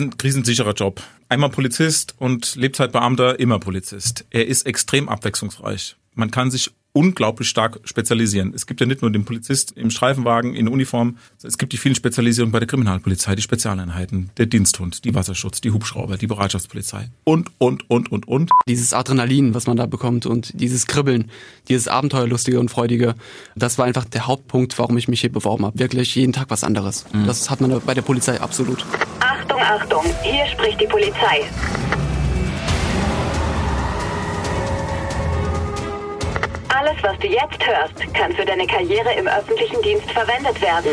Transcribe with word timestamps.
ist 0.00 0.06
ein 0.06 0.18
krisensicherer 0.18 0.72
Job. 0.72 1.02
Einmal 1.28 1.50
Polizist 1.50 2.14
und 2.18 2.56
Lebzeitbeamter, 2.56 3.38
immer 3.38 3.58
Polizist. 3.58 4.24
Er 4.30 4.46
ist 4.46 4.66
extrem 4.66 5.08
abwechslungsreich. 5.08 5.96
Man 6.14 6.30
kann 6.30 6.50
sich 6.50 6.70
unglaublich 6.92 7.48
stark 7.48 7.78
spezialisieren. 7.84 8.52
Es 8.52 8.66
gibt 8.66 8.80
ja 8.80 8.86
nicht 8.86 9.00
nur 9.02 9.12
den 9.12 9.24
Polizist 9.24 9.72
im 9.76 9.90
Streifenwagen, 9.90 10.56
in 10.56 10.66
Uniform, 10.66 11.18
es 11.40 11.56
gibt 11.56 11.72
die 11.72 11.76
vielen 11.76 11.94
Spezialisierungen 11.94 12.50
bei 12.50 12.58
der 12.58 12.66
Kriminalpolizei, 12.66 13.36
die 13.36 13.42
Spezialeinheiten, 13.42 14.30
der 14.38 14.46
Diensthund, 14.46 15.04
die 15.04 15.14
Wasserschutz, 15.14 15.60
die 15.60 15.70
Hubschrauber, 15.70 16.16
die 16.16 16.26
Bereitschaftspolizei 16.26 17.10
und, 17.22 17.50
und, 17.58 17.88
und, 17.88 18.10
und, 18.10 18.26
und. 18.26 18.50
Dieses 18.66 18.92
Adrenalin, 18.92 19.54
was 19.54 19.68
man 19.68 19.76
da 19.76 19.86
bekommt 19.86 20.26
und 20.26 20.50
dieses 20.60 20.88
Kribbeln, 20.88 21.30
dieses 21.68 21.86
Abenteuerlustige 21.86 22.58
und 22.58 22.72
Freudige, 22.72 23.14
das 23.54 23.78
war 23.78 23.84
einfach 23.84 24.04
der 24.04 24.26
Hauptpunkt, 24.26 24.76
warum 24.80 24.98
ich 24.98 25.06
mich 25.06 25.20
hier 25.20 25.30
beworben 25.30 25.64
habe. 25.64 25.78
Wirklich 25.78 26.16
jeden 26.16 26.32
Tag 26.32 26.50
was 26.50 26.64
anderes. 26.64 27.04
Mhm. 27.12 27.26
Das 27.26 27.50
hat 27.50 27.60
man 27.60 27.80
bei 27.86 27.94
der 27.94 28.02
Polizei 28.02 28.40
absolut. 28.40 28.84
Achtung, 29.40 29.60
Achtung, 29.62 30.04
hier 30.22 30.46
spricht 30.46 30.80
die 30.80 30.86
Polizei. 30.86 31.44
Alles, 36.68 37.02
was 37.02 37.18
du 37.18 37.26
jetzt 37.26 37.66
hörst, 37.66 38.14
kann 38.14 38.32
für 38.32 38.44
deine 38.44 38.66
Karriere 38.66 39.14
im 39.14 39.26
öffentlichen 39.26 39.80
Dienst 39.82 40.10
verwendet 40.10 40.60
werden. 40.60 40.92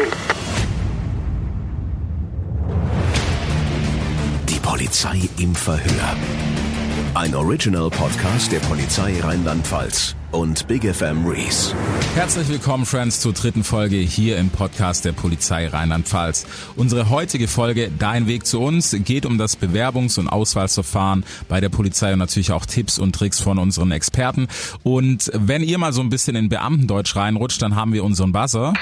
Die 4.48 4.60
Polizei 4.60 5.20
im 5.40 5.54
Verhör. 5.54 6.16
Ein 7.14 7.36
Original-Podcast 7.36 8.52
der 8.52 8.60
Polizei 8.60 9.20
Rheinland-Pfalz 9.20 10.16
und 10.32 10.68
Big 10.68 10.84
FM 10.84 11.26
Reese. 11.26 11.74
Herzlich 12.16 12.48
willkommen, 12.50 12.86
Friends, 12.86 13.20
zur 13.20 13.34
dritten 13.34 13.64
Folge 13.64 13.98
hier 13.98 14.38
im 14.38 14.50
Podcast 14.50 15.06
der 15.06 15.12
Polizei 15.12 15.68
Rheinland-Pfalz. 15.68 16.46
Unsere 16.76 17.10
heutige 17.10 17.48
Folge 17.48 17.92
Dein 17.98 18.28
Weg 18.28 18.46
zu 18.46 18.62
uns 18.62 18.96
geht 19.04 19.26
um 19.26 19.38
das 19.38 19.58
Bewerbungs- 19.60 20.20
und 20.20 20.28
Auswahlsverfahren 20.28 21.24
bei 21.48 21.60
der 21.60 21.70
Polizei 21.70 22.14
und 22.14 22.20
natürlich 22.20 22.52
auch 22.52 22.66
Tipps 22.66 23.00
und 23.00 23.14
Tricks 23.14 23.40
von 23.40 23.58
unseren 23.58 23.92
Experten. 23.92 24.48
Und 24.84 25.32
wenn 25.34 25.64
ihr 25.64 25.78
mal 25.78 25.94
so 25.94 26.02
ein 26.02 26.10
bisschen 26.10 26.36
in 26.36 26.50
Beamtendeutsch 26.50 27.16
reinrutscht, 27.16 27.62
dann 27.62 27.76
haben 27.76 27.94
wir 27.94 28.04
unseren 28.04 28.32
Buzzer. 28.32 28.74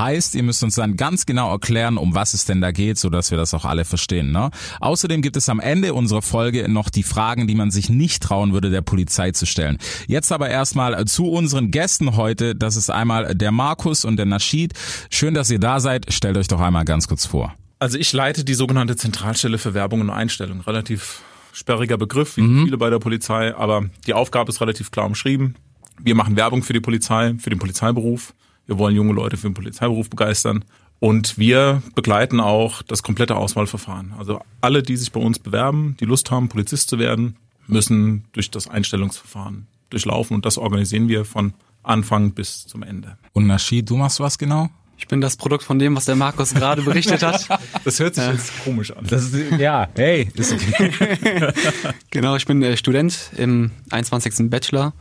Heißt, 0.00 0.34
ihr 0.34 0.42
müsst 0.42 0.62
uns 0.62 0.76
dann 0.76 0.96
ganz 0.96 1.26
genau 1.26 1.50
erklären, 1.50 1.98
um 1.98 2.14
was 2.14 2.32
es 2.32 2.46
denn 2.46 2.62
da 2.62 2.70
geht, 2.70 2.98
so 2.98 3.10
dass 3.10 3.30
wir 3.30 3.36
das 3.36 3.52
auch 3.52 3.66
alle 3.66 3.84
verstehen. 3.84 4.32
Ne? 4.32 4.50
Außerdem 4.80 5.20
gibt 5.20 5.36
es 5.36 5.48
am 5.50 5.60
Ende 5.60 5.92
unserer 5.92 6.22
Folge 6.22 6.70
noch 6.70 6.88
die 6.88 7.02
Fragen, 7.02 7.46
die 7.46 7.54
man 7.54 7.70
sich 7.70 7.90
nicht 7.90 8.22
trauen 8.22 8.54
würde, 8.54 8.70
der 8.70 8.80
Polizei 8.80 9.32
zu 9.32 9.44
stellen. 9.44 9.76
Jetzt 10.06 10.32
aber 10.32 10.48
erstmal 10.48 11.04
zu 11.04 11.30
unseren 11.30 11.70
Gästen 11.70 12.16
heute. 12.16 12.54
Das 12.54 12.76
ist 12.76 12.88
einmal 12.90 13.34
der 13.34 13.52
Markus 13.52 14.06
und 14.06 14.16
der 14.16 14.24
Naschid. 14.24 14.72
Schön, 15.10 15.34
dass 15.34 15.50
ihr 15.50 15.58
da 15.58 15.80
seid. 15.80 16.10
Stellt 16.10 16.38
euch 16.38 16.48
doch 16.48 16.60
einmal 16.60 16.86
ganz 16.86 17.06
kurz 17.06 17.26
vor. 17.26 17.54
Also 17.78 17.98
ich 17.98 18.10
leite 18.14 18.42
die 18.42 18.54
sogenannte 18.54 18.96
Zentralstelle 18.96 19.58
für 19.58 19.74
Werbung 19.74 20.00
und 20.00 20.08
Einstellung. 20.08 20.62
Relativ 20.62 21.20
sperriger 21.52 21.98
Begriff, 21.98 22.38
wie 22.38 22.42
mhm. 22.42 22.64
viele 22.64 22.78
bei 22.78 22.88
der 22.88 23.00
Polizei, 23.00 23.54
aber 23.54 23.84
die 24.06 24.14
Aufgabe 24.14 24.50
ist 24.50 24.62
relativ 24.62 24.90
klar 24.90 25.04
umschrieben. 25.04 25.56
Wir 26.02 26.14
machen 26.14 26.36
Werbung 26.36 26.62
für 26.62 26.72
die 26.72 26.80
Polizei, 26.80 27.34
für 27.38 27.50
den 27.50 27.58
Polizeiberuf. 27.58 28.32
Wir 28.70 28.78
wollen 28.78 28.94
junge 28.94 29.14
Leute 29.14 29.36
für 29.36 29.48
den 29.48 29.54
Polizeiberuf 29.54 30.08
begeistern. 30.08 30.64
Und 31.00 31.38
wir 31.38 31.82
begleiten 31.96 32.38
auch 32.38 32.82
das 32.82 33.02
komplette 33.02 33.34
Auswahlverfahren. 33.34 34.14
Also 34.16 34.42
alle, 34.60 34.84
die 34.84 34.96
sich 34.96 35.10
bei 35.10 35.18
uns 35.18 35.40
bewerben, 35.40 35.96
die 35.98 36.04
Lust 36.04 36.30
haben, 36.30 36.48
Polizist 36.48 36.88
zu 36.88 37.00
werden, 37.00 37.34
müssen 37.66 38.26
durch 38.30 38.48
das 38.48 38.68
Einstellungsverfahren 38.68 39.66
durchlaufen. 39.90 40.36
Und 40.36 40.46
das 40.46 40.56
organisieren 40.56 41.08
wir 41.08 41.24
von 41.24 41.52
Anfang 41.82 42.30
bis 42.30 42.64
zum 42.68 42.84
Ende. 42.84 43.18
Und 43.32 43.48
Nashi, 43.48 43.82
du 43.84 43.96
machst 43.96 44.20
was 44.20 44.38
genau? 44.38 44.70
Ich 44.96 45.08
bin 45.08 45.20
das 45.20 45.36
Produkt 45.36 45.64
von 45.64 45.80
dem, 45.80 45.96
was 45.96 46.04
der 46.04 46.14
Markus 46.14 46.54
gerade 46.54 46.82
berichtet 46.82 47.24
hat. 47.24 47.48
Das 47.84 47.98
hört 47.98 48.14
sich 48.14 48.24
jetzt 48.24 48.52
komisch 48.62 48.92
an. 48.92 49.04
Ist, 49.04 49.34
ja, 49.58 49.88
hey, 49.96 50.30
ist 50.34 50.52
okay. 50.52 50.92
genau, 52.10 52.36
ich 52.36 52.46
bin 52.46 52.62
äh, 52.62 52.76
Student 52.76 53.32
im 53.36 53.72
21. 53.90 54.48
Bachelor. 54.48 54.92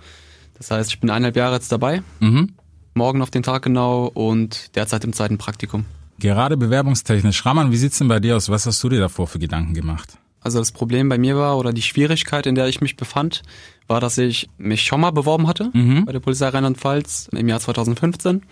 Das 0.57 0.71
heißt, 0.71 0.89
ich 0.89 0.99
bin 0.99 1.11
eineinhalb 1.11 1.35
Jahre 1.35 1.53
jetzt 1.55 1.71
dabei. 1.71 2.01
Mhm 2.19 2.53
morgen 2.99 3.21
auf 3.21 3.31
den 3.31 3.43
Tag 3.43 3.63
genau 3.63 4.11
und 4.13 4.75
derzeit 4.75 5.05
im 5.05 5.13
zweiten 5.13 5.37
Praktikum. 5.37 5.85
Gerade 6.19 6.57
bewerbungstechnisch. 6.57 7.45
Raman, 7.45 7.71
wie 7.71 7.77
sieht's 7.77 7.97
denn 7.97 8.09
bei 8.09 8.19
dir 8.19 8.35
aus? 8.35 8.49
Was 8.49 8.65
hast 8.65 8.83
du 8.83 8.89
dir 8.89 8.99
davor 8.99 9.25
für 9.25 9.39
Gedanken 9.39 9.73
gemacht? 9.73 10.17
Also 10.41 10.59
das 10.59 10.73
Problem 10.73 11.07
bei 11.07 11.17
mir 11.17 11.37
war 11.37 11.57
oder 11.57 11.71
die 11.71 11.81
Schwierigkeit, 11.81 12.45
in 12.45 12.55
der 12.55 12.67
ich 12.67 12.81
mich 12.81 12.97
befand, 12.97 13.41
war, 13.87 14.01
dass 14.01 14.17
ich 14.17 14.49
mich 14.57 14.83
schon 14.83 14.99
mal 14.99 15.11
beworben 15.11 15.47
hatte 15.47 15.71
mhm. 15.73 16.05
bei 16.05 16.11
der 16.11 16.19
Polizei 16.19 16.49
Rheinland-Pfalz 16.49 17.29
im 17.31 17.47
Jahr 17.47 17.61
2015. 17.61 18.43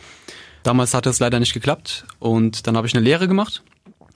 Damals 0.63 0.93
hatte 0.93 1.09
es 1.09 1.19
leider 1.19 1.39
nicht 1.39 1.53
geklappt 1.53 2.05
und 2.19 2.67
dann 2.67 2.77
habe 2.77 2.87
ich 2.87 2.95
eine 2.95 3.03
Lehre 3.03 3.27
gemacht, 3.27 3.63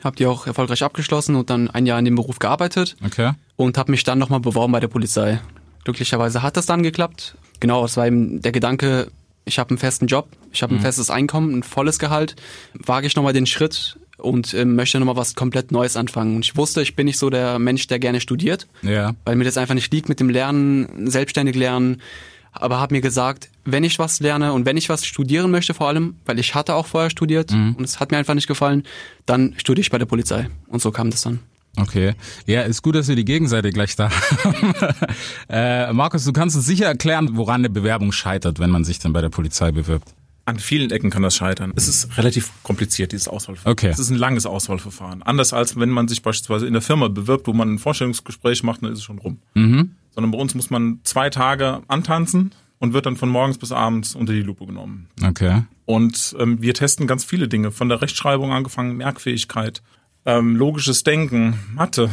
habe 0.02 0.16
die 0.16 0.28
auch 0.28 0.48
erfolgreich 0.48 0.82
abgeschlossen 0.82 1.36
und 1.36 1.50
dann 1.50 1.70
ein 1.70 1.86
Jahr 1.86 2.00
in 2.00 2.06
dem 2.06 2.16
Beruf 2.16 2.40
gearbeitet 2.40 2.96
okay. 3.06 3.34
und 3.58 3.78
habe 3.78 3.92
mich 3.92 4.06
dann 4.06 4.18
nochmal 4.18 4.40
beworben 4.40 4.72
bei 4.72 4.80
der 4.80 4.88
Polizei. 4.88 5.42
Glücklicherweise 5.84 6.42
hat 6.42 6.56
das 6.56 6.66
dann 6.66 6.84
geklappt. 6.84 7.36
Genau, 7.60 7.84
es 7.84 7.98
war 7.98 8.08
eben 8.08 8.42
der 8.42 8.54
Gedanke, 8.54 9.12
ich 9.46 9.60
habe 9.60 9.72
einen 9.72 9.78
festen 9.78 10.08
Job, 10.08 10.30
ich 10.52 10.64
habe 10.64 10.74
ein 10.74 10.78
mhm. 10.78 10.84
festes 10.84 11.10
Einkommen, 11.10 11.58
ein 11.58 11.64
volles 11.64 12.00
Gehalt, 12.00 12.36
wage 12.74 13.08
ich 13.08 13.16
nochmal 13.16 13.34
den 13.34 13.46
Schritt 13.46 13.98
und 14.18 14.54
äh, 14.54 14.66
möchte 14.66 15.00
nochmal 15.00 15.16
was 15.16 15.36
komplett 15.36 15.72
Neues 15.72 15.98
anfangen. 15.98 16.36
Und 16.36 16.46
ich 16.46 16.56
wusste, 16.56 16.82
ich 16.82 16.96
bin 16.96 17.06
nicht 17.06 17.18
so 17.18 17.30
der 17.30 17.60
Mensch, 17.60 17.88
der 17.88 18.00
gerne 18.00 18.22
studiert, 18.22 18.68
ja. 18.82 19.14
weil 19.26 19.36
mir 19.36 19.44
das 19.44 19.58
einfach 19.58 19.76
nicht 19.76 19.92
liegt 19.94 20.10
mit 20.10 20.20
dem 20.20 20.30
Lernen, 20.30 21.10
selbstständig 21.10 21.56
lernen. 21.56 22.02
Aber 22.54 22.82
habe 22.82 22.94
mir 22.94 23.02
gesagt, 23.02 23.50
wenn 23.64 23.86
ich 23.86 23.98
was 23.98 24.20
lerne 24.20 24.52
und 24.52 24.66
wenn 24.66 24.76
ich 24.76 24.90
was 24.90 25.06
studieren 25.06 25.52
möchte 25.52 25.74
vor 25.74 25.88
allem, 25.88 26.16
weil 26.26 26.38
ich 26.38 26.54
hatte 26.54 26.76
auch 26.76 26.86
vorher 26.86 27.10
studiert 27.10 27.52
mhm. 27.52 27.76
und 27.78 27.86
es 27.86 28.02
hat 28.02 28.12
mir 28.12 28.18
einfach 28.18 28.34
nicht 28.34 28.48
gefallen, 28.48 28.84
dann 29.26 29.54
studiere 29.58 29.84
ich 29.84 29.90
bei 29.90 29.98
der 29.98 30.06
Polizei. 30.06 30.50
Und 30.68 30.82
so 30.82 30.92
kam 30.92 31.10
das 31.12 31.22
dann. 31.22 31.40
Okay. 31.78 32.14
Ja, 32.46 32.62
ist 32.62 32.82
gut, 32.82 32.96
dass 32.96 33.08
wir 33.08 33.16
die 33.16 33.26
Gegenseite 33.26 33.72
gleich 33.72 33.96
da 33.96 34.10
haben. 34.44 34.74
äh, 35.50 35.94
Markus, 35.94 36.26
du 36.26 36.34
kannst 36.34 36.56
uns 36.56 36.66
sicher 36.66 36.86
erklären, 36.86 37.30
woran 37.38 37.62
eine 37.62 37.70
Bewerbung 37.70 38.12
scheitert, 38.12 38.60
wenn 38.60 38.70
man 38.70 38.84
sich 38.84 39.00
dann 39.00 39.14
bei 39.14 39.22
der 39.22 39.30
Polizei 39.30 39.72
bewirbt. 39.72 40.14
An 40.46 40.60
vielen 40.60 40.90
Ecken 40.92 41.12
kann 41.12 41.22
das 41.22 41.36
scheitern. 41.36 41.72
Es 41.76 41.88
ist 41.88 42.18
relativ 42.18 42.52
kompliziert, 42.64 43.12
dieses 43.12 43.28
Auswahlverfahren. 43.28 43.72
Okay. 43.72 43.90
Es 43.90 44.00
ist 44.00 44.10
ein 44.10 44.18
langes 44.18 44.46
Auswahlverfahren. 44.46 45.22
Anders 45.22 45.54
als 45.54 45.80
wenn 45.80 45.90
man 45.90 46.08
sich 46.08 46.24
beispielsweise 46.24 46.66
in 46.66 46.74
der 46.74 46.82
Firma 46.82 47.08
bewirbt, 47.08 47.48
wo 47.48 47.54
man 47.54 47.76
ein 47.76 47.80
Vorstellungsgespräch 47.80 48.64
macht, 48.64 48.82
dann 48.84 48.92
ist 48.92 49.00
es 49.00 49.04
schon 49.04 49.20
rum. 49.20 49.40
Mhm. 49.54 49.92
Sondern 50.14 50.32
bei 50.32 50.38
uns 50.40 50.56
muss 50.56 50.70
man 50.70 51.00
zwei 51.04 51.30
Tage 51.30 51.84
antanzen 51.88 52.52
und 52.80 52.94
wird 52.94 53.06
dann 53.06 53.16
von 53.16 53.30
morgens 53.30 53.60
bis 53.60 53.72
abends 53.72 54.16
unter 54.16 54.34
die 54.34 54.42
Lupe 54.42 54.66
genommen. 54.66 55.08
Okay. 55.24 55.64
Und 55.86 56.36
ähm, 56.40 56.62
wir 56.62 56.74
testen 56.74 57.06
ganz 57.06 57.24
viele 57.24 57.48
Dinge, 57.48 57.72
von 57.72 57.88
der 57.88 58.02
Rechtschreibung 58.02 58.52
angefangen, 58.52 58.98
Merkfähigkeit, 58.98 59.84
ähm, 60.26 60.56
logisches 60.56 61.04
Denken, 61.04 61.60
Mathe, 61.74 62.10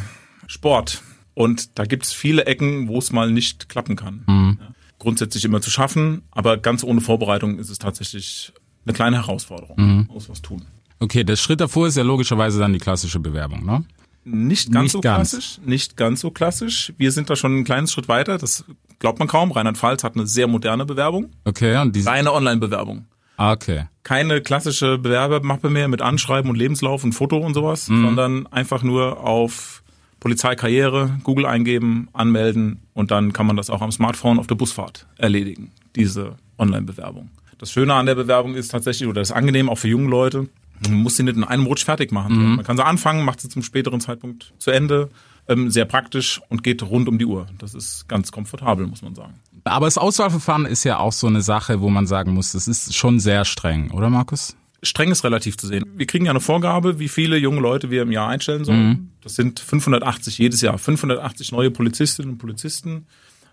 Sport. 0.47 1.03
Und 1.35 1.79
da 1.79 1.85
gibt 1.85 2.05
es 2.05 2.13
viele 2.13 2.47
Ecken, 2.47 2.89
wo 2.89 2.99
es 2.99 3.13
mal 3.13 3.31
nicht 3.31 3.69
klappen 3.69 3.97
kann. 3.97 4.25
Mhm. 4.27 4.59
Ja, 4.61 4.69
grundsätzlich 4.99 5.45
immer 5.45 5.61
zu 5.61 5.71
schaffen, 5.71 6.23
aber 6.31 6.57
ganz 6.57 6.83
ohne 6.83 7.01
Vorbereitung 7.01 7.59
ist 7.59 7.71
es 7.71 7.79
tatsächlich 7.79 8.53
eine 8.85 8.95
kleine 8.95 9.19
Herausforderung. 9.19 9.77
Mhm. 9.79 9.97
Man 9.97 10.15
muss 10.15 10.29
was 10.29 10.43
tun. 10.43 10.63
Okay, 11.01 11.23
der 11.23 11.37
Schritt 11.37 11.61
davor 11.61 11.87
ist 11.87 11.97
ja 11.97 12.03
logischerweise 12.03 12.59
dann 12.59 12.73
die 12.73 12.81
klassische 12.81 13.21
Bewerbung, 13.21 13.65
ne? 13.65 13.85
Nicht 14.25 14.73
ganz 14.73 14.85
nicht 14.85 14.93
so 14.93 15.01
ganz. 15.01 15.31
klassisch, 15.31 15.59
nicht 15.65 15.97
ganz 15.97 16.21
so 16.21 16.31
klassisch. 16.31 16.93
Wir 16.99 17.13
sind 17.13 17.31
da 17.31 17.37
schon 17.37 17.53
einen 17.53 17.65
kleinen 17.65 17.87
Schritt 17.87 18.09
weiter. 18.09 18.37
Das 18.37 18.65
glaubt 18.99 19.19
man 19.21 19.29
kaum. 19.29 19.53
Rheinland-Pfalz 19.53 20.05
hat 20.05 20.17
eine 20.17 20.27
sehr 20.27 20.49
moderne 20.49 20.85
Bewerbung. 20.85 21.31
Okay, 21.45 21.81
und 21.81 21.97
diese 21.97 22.11
reine 22.11 22.33
Online-Bewerbung. 22.33 23.07
Ah, 23.39 23.53
okay. 23.53 23.85
Keine 24.03 24.43
klassische 24.43 24.99
Bewerbermappe 24.99 25.71
mehr 25.71 25.89
mit 25.89 26.03
Anschreiben 26.03 26.51
und 26.51 26.57
Lebenslauf 26.57 27.05
und 27.05 27.13
Foto 27.13 27.39
und 27.39 27.55
sowas, 27.55 27.89
mhm. 27.89 28.03
sondern 28.03 28.47
einfach 28.49 28.83
nur 28.83 29.21
auf 29.21 29.83
Polizeikarriere, 30.19 31.19
Google 31.23 31.47
eingeben, 31.47 32.09
anmelden 32.13 32.81
und 32.95 33.13
dann 33.13 33.33
kann 33.33 33.47
man 33.47 33.57
das 33.57 33.71
auch 33.71 33.81
am 33.81 33.93
Smartphone 33.93 34.41
auf 34.41 34.49
der 34.49 34.57
Busfahrt 34.57 35.07
erledigen, 35.17 35.71
diese 35.95 36.37
Online-Bewerbung. 36.59 37.31
Das 37.59 37.71
Schöne 37.71 37.95
an 37.95 38.07
der 38.07 38.17
Bewerbung 38.17 38.57
ist 38.57 38.69
tatsächlich, 38.69 39.09
oder 39.09 39.21
das 39.21 39.31
ist 39.31 39.37
angenehm 39.37 39.69
auch 39.69 39.79
für 39.79 39.89
junge 39.89 40.09
Leute, 40.09 40.49
man 40.83 40.95
muss 40.95 41.17
sie 41.17 41.23
nicht 41.23 41.37
in 41.37 41.45
einem 41.45 41.67
Rutsch 41.67 41.85
fertig 41.85 42.13
machen. 42.13 42.37
Mhm. 42.37 42.57
Man 42.57 42.65
kann 42.65 42.77
sie 42.77 42.85
anfangen, 42.85 43.25
macht 43.25 43.41
sie 43.41 43.49
zum 43.49 43.63
späteren 43.63 44.01
Zeitpunkt 44.01 44.53
zu 44.59 44.71
Ende, 44.71 45.11
ähm, 45.49 45.71
sehr 45.71 45.85
praktisch 45.85 46.41
und 46.49 46.63
geht 46.63 46.83
rund 46.83 47.09
um 47.09 47.19
die 47.19 47.25
Uhr. 47.25 47.47
Das 47.59 47.75
ist 47.75 48.09
ganz 48.09 48.33
komfortabel, 48.33 48.87
muss 48.87 49.03
man 49.03 49.15
sagen. 49.15 49.35
Aber 49.69 49.87
das 49.87 49.99
Auswahlverfahren 49.99 50.67
ist 50.67 50.85
ja 50.85 50.99
auch 50.99 51.13
so 51.13 51.27
eine 51.27 51.43
Sache, 51.43 51.81
wo 51.81 51.89
man 51.89 52.07
sagen 52.07 52.33
muss, 52.33 52.53
das 52.53 52.69
ist 52.69 52.95
schon 52.95 53.21
sehr 53.21 53.45
streng, 53.45 53.91
oder 53.91 54.11
Markus? 54.11 54.57
Streng 54.83 55.11
ist 55.11 55.25
relativ 55.25 55.57
zu 55.57 55.67
sehen. 55.67 55.85
Wir 55.97 56.07
kriegen 56.07 56.27
ja 56.27 56.31
eine 56.31 56.41
Vorgabe, 56.41 57.01
wie 57.01 57.09
viele 57.09 57.37
junge 57.37 57.61
Leute 57.61 57.91
wir 57.91 58.03
im 58.03 58.13
Jahr 58.13 58.29
einstellen 58.29 58.65
sollen. 58.65 58.89
Mhm. 58.89 59.11
Das 59.23 59.35
sind 59.35 59.59
580 59.59 60.39
jedes 60.39 60.61
Jahr. 60.61 60.79
580 60.79 61.51
neue 61.51 61.71
Polizistinnen 61.71 62.33
und 62.33 62.39
Polizisten. 62.39 63.07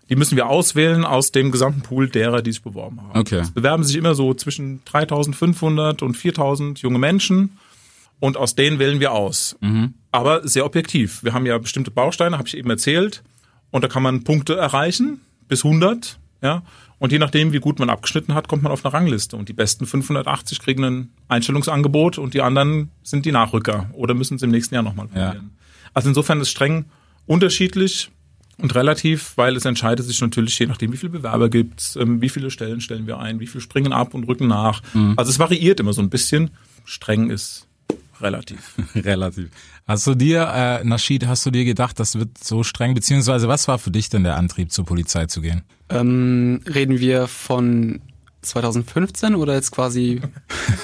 Die 0.08 0.14
müssen 0.14 0.36
wir 0.36 0.46
auswählen 0.46 1.04
aus 1.04 1.32
dem 1.32 1.50
gesamten 1.50 1.82
Pool 1.82 2.08
derer, 2.08 2.42
die 2.42 2.52
sich 2.52 2.62
beworben 2.62 3.00
haben. 3.02 3.18
Okay. 3.18 3.40
Es 3.40 3.50
bewerben 3.50 3.82
sich 3.82 3.96
immer 3.96 4.14
so 4.14 4.34
zwischen 4.34 4.84
3500 4.84 6.02
und 6.02 6.14
4000 6.14 6.78
junge 6.78 7.00
Menschen. 7.00 7.58
Und 8.20 8.36
aus 8.36 8.54
denen 8.54 8.78
wählen 8.78 9.00
wir 9.00 9.12
aus. 9.12 9.56
Mhm. 9.60 9.94
Aber 10.12 10.46
sehr 10.46 10.64
objektiv. 10.64 11.24
Wir 11.24 11.34
haben 11.34 11.44
ja 11.44 11.58
bestimmte 11.58 11.90
Bausteine, 11.90 12.38
habe 12.38 12.46
ich 12.46 12.56
eben 12.56 12.70
erzählt. 12.70 13.24
Und 13.72 13.82
da 13.82 13.88
kann 13.88 14.04
man 14.04 14.22
Punkte 14.22 14.54
erreichen 14.56 15.20
bis 15.48 15.64
100. 15.64 16.18
Ja, 16.42 16.62
und 16.98 17.12
je 17.12 17.18
nachdem, 17.18 17.52
wie 17.52 17.60
gut 17.60 17.78
man 17.78 17.90
abgeschnitten 17.90 18.34
hat, 18.34 18.48
kommt 18.48 18.62
man 18.62 18.72
auf 18.72 18.84
eine 18.84 18.92
Rangliste. 18.94 19.36
Und 19.36 19.48
die 19.48 19.52
besten 19.52 19.86
580 19.86 20.60
kriegen 20.60 20.84
ein 20.84 21.10
Einstellungsangebot 21.28 22.18
und 22.18 22.34
die 22.34 22.42
anderen 22.42 22.90
sind 23.02 23.26
die 23.26 23.32
Nachrücker 23.32 23.90
oder 23.92 24.14
müssen 24.14 24.36
es 24.36 24.42
im 24.42 24.50
nächsten 24.50 24.74
Jahr 24.74 24.82
nochmal 24.82 25.06
probieren. 25.06 25.50
Ja. 25.52 25.90
Also 25.92 26.08
insofern 26.08 26.40
ist 26.40 26.50
streng 26.50 26.86
unterschiedlich 27.26 28.10
und 28.58 28.74
relativ, 28.74 29.36
weil 29.36 29.56
es 29.56 29.66
entscheidet 29.66 30.06
sich 30.06 30.20
natürlich 30.20 30.58
je 30.58 30.66
nachdem, 30.66 30.92
wie 30.92 30.96
viele 30.96 31.10
Bewerber 31.10 31.50
gibt 31.50 31.96
ähm, 32.00 32.22
wie 32.22 32.30
viele 32.30 32.50
Stellen 32.50 32.80
stellen 32.80 33.06
wir 33.06 33.18
ein, 33.18 33.40
wie 33.40 33.46
viele 33.46 33.60
springen 33.60 33.92
ab 33.92 34.14
und 34.14 34.24
rücken 34.24 34.46
nach. 34.46 34.82
Mhm. 34.94 35.14
Also 35.16 35.30
es 35.30 35.38
variiert 35.38 35.80
immer 35.80 35.92
so 35.92 36.00
ein 36.00 36.08
bisschen. 36.08 36.50
Streng 36.84 37.28
ist 37.28 37.66
relativ. 38.20 38.74
relativ. 38.94 39.50
Hast 39.86 40.06
du 40.06 40.14
dir, 40.14 40.48
äh, 40.52 40.84
Naschid, 40.84 41.26
hast 41.26 41.46
du 41.46 41.50
dir 41.50 41.64
gedacht, 41.64 41.98
das 42.00 42.18
wird 42.18 42.42
so 42.42 42.62
streng, 42.62 42.94
beziehungsweise 42.94 43.48
was 43.48 43.68
war 43.68 43.78
für 43.78 43.90
dich 43.90 44.08
denn 44.08 44.24
der 44.24 44.36
Antrieb, 44.36 44.72
zur 44.72 44.84
Polizei 44.84 45.26
zu 45.26 45.40
gehen? 45.40 45.62
Ähm, 45.88 46.60
reden 46.66 46.98
wir 46.98 47.28
von 47.28 48.00
2015 48.42 49.34
oder 49.34 49.54
jetzt 49.54 49.72
quasi 49.72 50.20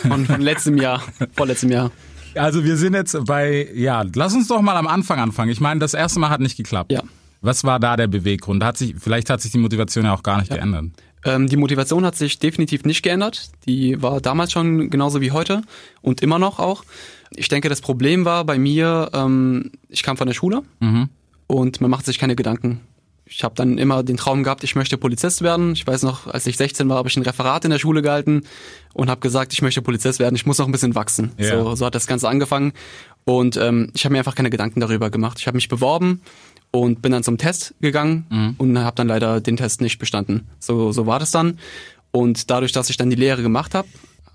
von, 0.02 0.26
von 0.26 0.40
letztem 0.40 0.76
Jahr, 0.76 1.02
vorletztem 1.32 1.70
Jahr? 1.70 1.90
Also 2.34 2.64
wir 2.64 2.76
sind 2.76 2.94
jetzt 2.94 3.17
bei, 3.26 3.69
ja, 3.75 4.05
lass 4.14 4.35
uns 4.35 4.49
doch 4.49 4.62
mal 4.62 4.76
am 4.76 4.87
Anfang 4.87 5.19
anfangen. 5.19 5.50
Ich 5.50 5.61
meine, 5.61 5.81
das 5.81 5.94
erste 5.94 6.19
Mal 6.19 6.31
hat 6.31 6.40
nicht 6.40 6.56
geklappt. 6.56 6.93
Ja. 6.93 7.02
Was 7.40 7.64
war 7.64 7.81
da 7.81 7.96
der 7.96 8.06
Beweggrund? 8.06 8.62
Hat 8.62 8.76
sich, 8.76 8.94
vielleicht 8.99 9.28
hat 9.28 9.40
sich 9.40 9.52
die 9.52 9.58
Motivation 9.58 10.05
ja 10.05 10.14
auch 10.14 10.23
gar 10.23 10.38
nicht 10.38 10.50
ja. 10.50 10.56
geändert. 10.56 10.87
Ähm, 11.25 11.47
die 11.47 11.57
Motivation 11.57 12.05
hat 12.05 12.17
sich 12.17 12.39
definitiv 12.39 12.85
nicht 12.85 13.03
geändert. 13.03 13.51
Die 13.67 14.01
war 14.03 14.21
damals 14.21 14.53
schon 14.53 14.91
genauso 14.91 15.21
wie 15.21 15.31
heute 15.31 15.63
und 16.01 16.21
immer 16.21 16.39
noch 16.39 16.59
auch. 16.59 16.85
Ich 17.31 17.49
denke, 17.49 17.69
das 17.69 17.81
Problem 17.81 18.25
war 18.25 18.45
bei 18.45 18.59
mir, 18.59 19.11
ähm, 19.13 19.73
ich 19.89 20.03
kam 20.03 20.17
von 20.17 20.27
der 20.27 20.35
Schule 20.35 20.63
mhm. 20.81 21.09
und 21.47 21.81
man 21.81 21.91
macht 21.91 22.07
sich 22.07 22.19
keine 22.19 22.37
Gedanken. 22.37 22.81
Ich 23.25 23.45
habe 23.45 23.55
dann 23.55 23.79
immer 23.79 24.03
den 24.03 24.19
Traum 24.19 24.43
gehabt, 24.43 24.63
ich 24.63 24.75
möchte 24.75 24.99
Polizist 24.99 25.41
werden. 25.41 25.73
Ich 25.73 25.87
weiß 25.87 26.03
noch, 26.03 26.27
als 26.27 26.47
ich 26.47 26.59
16 26.59 26.89
war, 26.89 26.99
habe 26.99 27.09
ich 27.09 27.17
ein 27.17 27.23
Referat 27.23 27.65
in 27.65 27.71
der 27.71 27.79
Schule 27.79 28.03
gehalten 28.03 28.43
und 28.93 29.09
habe 29.09 29.21
gesagt, 29.21 29.55
ich 29.55 29.63
möchte 29.63 29.81
Polizist 29.81 30.19
werden. 30.19 30.35
Ich 30.35 30.45
muss 30.45 30.59
noch 30.59 30.67
ein 30.67 30.73
bisschen 30.73 30.95
wachsen. 30.95 31.33
Ja. 31.39 31.63
So, 31.63 31.75
so 31.75 31.87
hat 31.87 31.95
das 31.95 32.07
Ganze 32.07 32.29
angefangen. 32.29 32.73
Und 33.25 33.57
ähm, 33.57 33.91
ich 33.95 34.05
habe 34.05 34.13
mir 34.13 34.19
einfach 34.19 34.35
keine 34.35 34.51
Gedanken 34.51 34.81
darüber 34.81 35.09
gemacht. 35.09 35.39
Ich 35.39 35.47
habe 35.47 35.55
mich 35.55 35.69
beworben 35.69 36.21
und 36.73 37.03
bin 37.03 37.13
dann 37.13 37.23
zum 37.23 37.39
Test 37.39 37.75
gegangen 37.81 38.27
mhm. 38.31 38.55
und 38.59 38.79
habe 38.79 38.97
dann 38.97 39.07
leider 39.07 39.41
den 39.41 39.57
Test 39.57 39.81
nicht 39.81 39.99
bestanden. 39.99 40.49
So, 40.59 40.91
so 40.91 41.07
war 41.07 41.21
das 41.21 41.31
dann. 41.31 41.59
Und 42.11 42.51
dadurch, 42.51 42.73
dass 42.73 42.91
ich 42.91 42.97
dann 42.97 43.11
die 43.11 43.17
Lehre 43.17 43.43
gemacht 43.43 43.75
habe, 43.75 43.89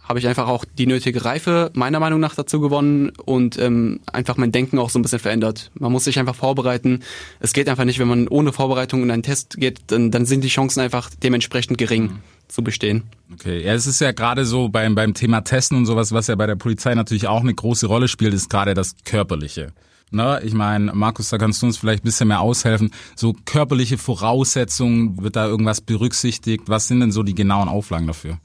habe 0.08 0.20
ich 0.20 0.28
einfach 0.28 0.48
auch 0.48 0.64
die 0.64 0.88
nötige 0.88 1.26
Reife 1.26 1.70
meiner 1.74 2.00
Meinung 2.00 2.20
nach 2.20 2.34
dazu 2.34 2.62
gewonnen 2.62 3.12
und 3.26 3.60
ähm, 3.60 4.00
einfach 4.12 4.38
mein 4.38 4.54
Denken 4.54 4.80
auch 4.80 4.90
so 4.90 5.00
ein 5.00 5.02
bisschen 5.02 5.20
verändert. 5.20 5.70
Man 5.74 5.92
muss 5.92 6.06
sich 6.06 6.18
einfach 6.18 6.36
vorbereiten. 6.36 7.02
Es 7.40 7.52
geht 7.52 7.68
einfach 7.68 7.84
nicht, 7.84 8.00
wenn 8.00 8.08
man 8.08 8.28
ohne 8.30 8.54
Vorbereitung 8.54 9.04
in 9.04 9.12
einen 9.12 9.24
Test 9.24 9.58
geht, 9.58 9.80
dann, 9.88 10.12
dann 10.12 10.26
sind 10.26 10.44
die 10.44 10.48
Chancen 10.48 10.80
einfach 10.80 11.10
dementsprechend 11.22 11.78
gering 11.78 12.04
mhm. 12.04 12.20
zu 12.48 12.64
bestehen. 12.64 13.04
Okay, 13.34 13.62
ja, 13.66 13.74
es 13.74 13.86
ist 13.86 14.00
ja 14.00 14.14
gerade 14.14 14.46
so 14.46 14.70
beim, 14.70 14.96
beim 14.96 15.14
Thema 15.14 15.42
Testen 15.42 15.78
und 15.78 15.86
sowas, 15.86 16.14
was 16.14 16.28
ja 16.28 16.36
bei 16.36 16.48
der 16.48 16.56
Polizei 16.56 16.96
natürlich 16.96 17.28
auch 17.28 17.42
eine 17.42 17.54
große 17.54 17.88
Rolle 17.88 18.08
spielt, 18.08 18.34
ist 18.34 18.50
gerade 18.50 18.74
das 18.74 18.96
Körperliche. 19.04 19.74
Ne, 20.10 20.40
ich 20.44 20.54
meine, 20.54 20.94
Markus, 20.94 21.30
da 21.30 21.38
kannst 21.38 21.62
du 21.62 21.66
uns 21.66 21.78
vielleicht 21.78 22.04
ein 22.04 22.06
bisschen 22.06 22.30
mehr 22.30 22.40
aushelfen. 22.40 22.92
So 23.16 23.36
körperliche 23.46 23.98
Voraussetzungen, 23.98 25.22
wird 25.22 25.36
da 25.36 25.48
irgendwas 25.48 25.82
berücksichtigt? 25.82 26.64
Was 26.68 26.88
sind 26.88 27.02
denn 27.02 27.12
so 27.12 27.24
die 27.24 27.36
genauen 27.36 27.68
Auflagen 27.68 28.08
dafür? 28.08 28.40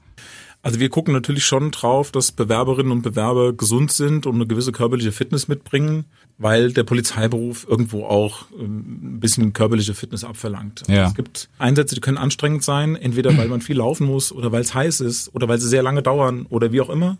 Also 0.61 0.79
wir 0.79 0.87
gucken 0.87 1.13
natürlich 1.13 1.45
schon 1.45 1.71
drauf, 1.71 2.11
dass 2.11 2.31
Bewerberinnen 2.31 2.93
und 2.93 3.01
Bewerber 3.01 3.51
gesund 3.51 3.91
sind 3.91 4.25
und 4.25 4.35
eine 4.35 4.47
gewisse 4.47 4.71
körperliche 4.71 5.11
Fitness 5.11 5.49
mitbringen, 5.49 6.05
weil 6.37 6.71
der 6.71 6.85
Polizeiberuf 6.85 7.67
irgendwo 7.69 8.05
auch 8.05 8.45
ähm, 8.57 9.15
ein 9.15 9.19
bisschen 9.19 9.51
körperliche 9.51 9.93
Fitness 9.93 10.23
abverlangt. 10.23 10.83
Ja. 10.87 11.07
Es 11.07 11.15
gibt 11.15 11.49
Einsätze, 11.57 11.95
die 11.95 12.01
können 12.01 12.17
anstrengend 12.17 12.63
sein, 12.63 12.95
entweder 12.95 13.37
weil 13.37 13.49
man 13.49 13.59
viel 13.59 13.77
laufen 13.77 14.07
muss 14.07 14.31
oder 14.31 14.53
weil 14.53 14.61
es 14.61 14.73
heiß 14.73 15.01
ist 15.01 15.35
oder 15.35 15.49
weil 15.49 15.59
sie 15.59 15.67
sehr 15.67 15.83
lange 15.83 16.01
dauern 16.01 16.45
oder 16.49 16.71
wie 16.71 16.79
auch 16.79 16.89
immer. 16.89 17.17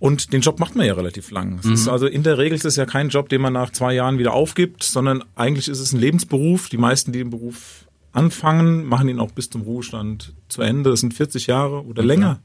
Und 0.00 0.32
den 0.32 0.40
Job 0.40 0.58
macht 0.58 0.74
man 0.74 0.86
ja 0.86 0.94
relativ 0.94 1.30
lang. 1.30 1.58
Es 1.58 1.66
mhm. 1.66 1.74
ist 1.74 1.86
also 1.86 2.06
in 2.06 2.22
der 2.22 2.38
Regel 2.38 2.56
ist 2.56 2.64
es 2.64 2.76
ja 2.76 2.86
kein 2.86 3.10
Job, 3.10 3.28
den 3.28 3.42
man 3.42 3.52
nach 3.52 3.70
zwei 3.70 3.92
Jahren 3.92 4.18
wieder 4.18 4.32
aufgibt, 4.32 4.82
sondern 4.82 5.22
eigentlich 5.36 5.68
ist 5.68 5.78
es 5.78 5.92
ein 5.92 6.00
Lebensberuf. 6.00 6.70
Die 6.70 6.78
meisten, 6.78 7.12
die 7.12 7.18
den 7.18 7.28
Beruf 7.28 7.86
anfangen, 8.12 8.86
machen 8.86 9.08
ihn 9.08 9.20
auch 9.20 9.30
bis 9.30 9.50
zum 9.50 9.60
Ruhestand 9.60 10.32
zu 10.48 10.62
Ende. 10.62 10.90
Das 10.90 11.00
sind 11.00 11.12
40 11.12 11.46
Jahre 11.46 11.84
oder 11.84 12.02
länger. 12.02 12.40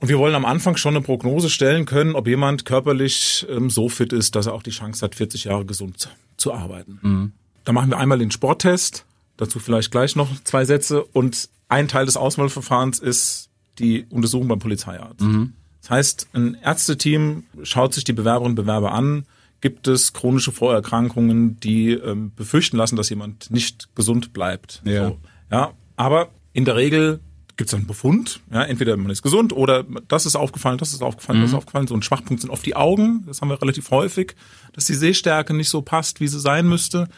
Und 0.00 0.08
wir 0.08 0.18
wollen 0.18 0.36
am 0.36 0.44
Anfang 0.44 0.76
schon 0.76 0.94
eine 0.94 1.04
Prognose 1.04 1.50
stellen 1.50 1.84
können, 1.84 2.14
ob 2.14 2.28
jemand 2.28 2.64
körperlich 2.64 3.44
ähm, 3.50 3.68
so 3.68 3.88
fit 3.88 4.12
ist, 4.12 4.36
dass 4.36 4.46
er 4.46 4.54
auch 4.54 4.62
die 4.62 4.70
Chance 4.70 5.04
hat, 5.04 5.16
40 5.16 5.44
Jahre 5.44 5.66
gesund 5.66 6.08
zu 6.36 6.52
arbeiten. 6.52 7.00
Mhm. 7.02 7.32
Da 7.64 7.72
machen 7.72 7.90
wir 7.90 7.98
einmal 7.98 8.18
den 8.18 8.30
Sporttest, 8.30 9.04
dazu 9.36 9.58
vielleicht 9.58 9.90
gleich 9.90 10.14
noch 10.14 10.28
zwei 10.44 10.64
Sätze. 10.64 11.02
Und 11.02 11.48
ein 11.68 11.88
Teil 11.88 12.06
des 12.06 12.16
Auswahlverfahrens 12.16 13.00
ist 13.00 13.50
die 13.80 14.06
Untersuchung 14.10 14.46
beim 14.46 14.60
Polizeiarzt. 14.60 15.20
Mhm. 15.20 15.54
Das 15.88 15.96
heißt, 15.96 16.28
ein 16.34 16.56
Ärzteteam 16.62 17.44
schaut 17.62 17.94
sich 17.94 18.04
die 18.04 18.12
Bewerberinnen 18.12 18.58
und 18.58 18.62
Bewerber 18.62 18.92
an, 18.92 19.24
gibt 19.62 19.88
es 19.88 20.12
chronische 20.12 20.52
Vorerkrankungen, 20.52 21.58
die 21.60 21.92
ähm, 21.92 22.30
befürchten 22.36 22.76
lassen, 22.76 22.96
dass 22.96 23.08
jemand 23.08 23.50
nicht 23.50 23.88
gesund 23.94 24.34
bleibt. 24.34 24.82
Ja. 24.84 25.08
So, 25.08 25.18
ja, 25.50 25.72
aber 25.96 26.28
in 26.52 26.66
der 26.66 26.76
Regel 26.76 27.20
gibt 27.56 27.70
es 27.70 27.74
einen 27.74 27.86
Befund. 27.86 28.40
Ja, 28.52 28.64
entweder 28.64 28.96
man 28.98 29.10
ist 29.10 29.22
gesund 29.22 29.52
oder 29.54 29.84
das 30.06 30.26
ist 30.26 30.36
aufgefallen, 30.36 30.76
das 30.76 30.92
ist 30.92 31.02
aufgefallen, 31.02 31.38
mhm. 31.38 31.42
das 31.42 31.50
ist 31.50 31.52
mhm. 31.54 31.58
aufgefallen. 31.58 31.86
So 31.86 31.94
ein 31.94 32.02
Schwachpunkt 32.02 32.42
sind 32.42 32.50
oft 32.50 32.66
die 32.66 32.76
Augen. 32.76 33.24
Das 33.26 33.40
haben 33.40 33.48
wir 33.48 33.60
relativ 33.60 33.90
häufig, 33.90 34.36
dass 34.74 34.84
die 34.84 34.94
Sehstärke 34.94 35.54
nicht 35.54 35.70
so 35.70 35.80
passt, 35.80 36.20
wie 36.20 36.28
sie 36.28 36.38
sein 36.38 36.68
müsste. 36.68 37.08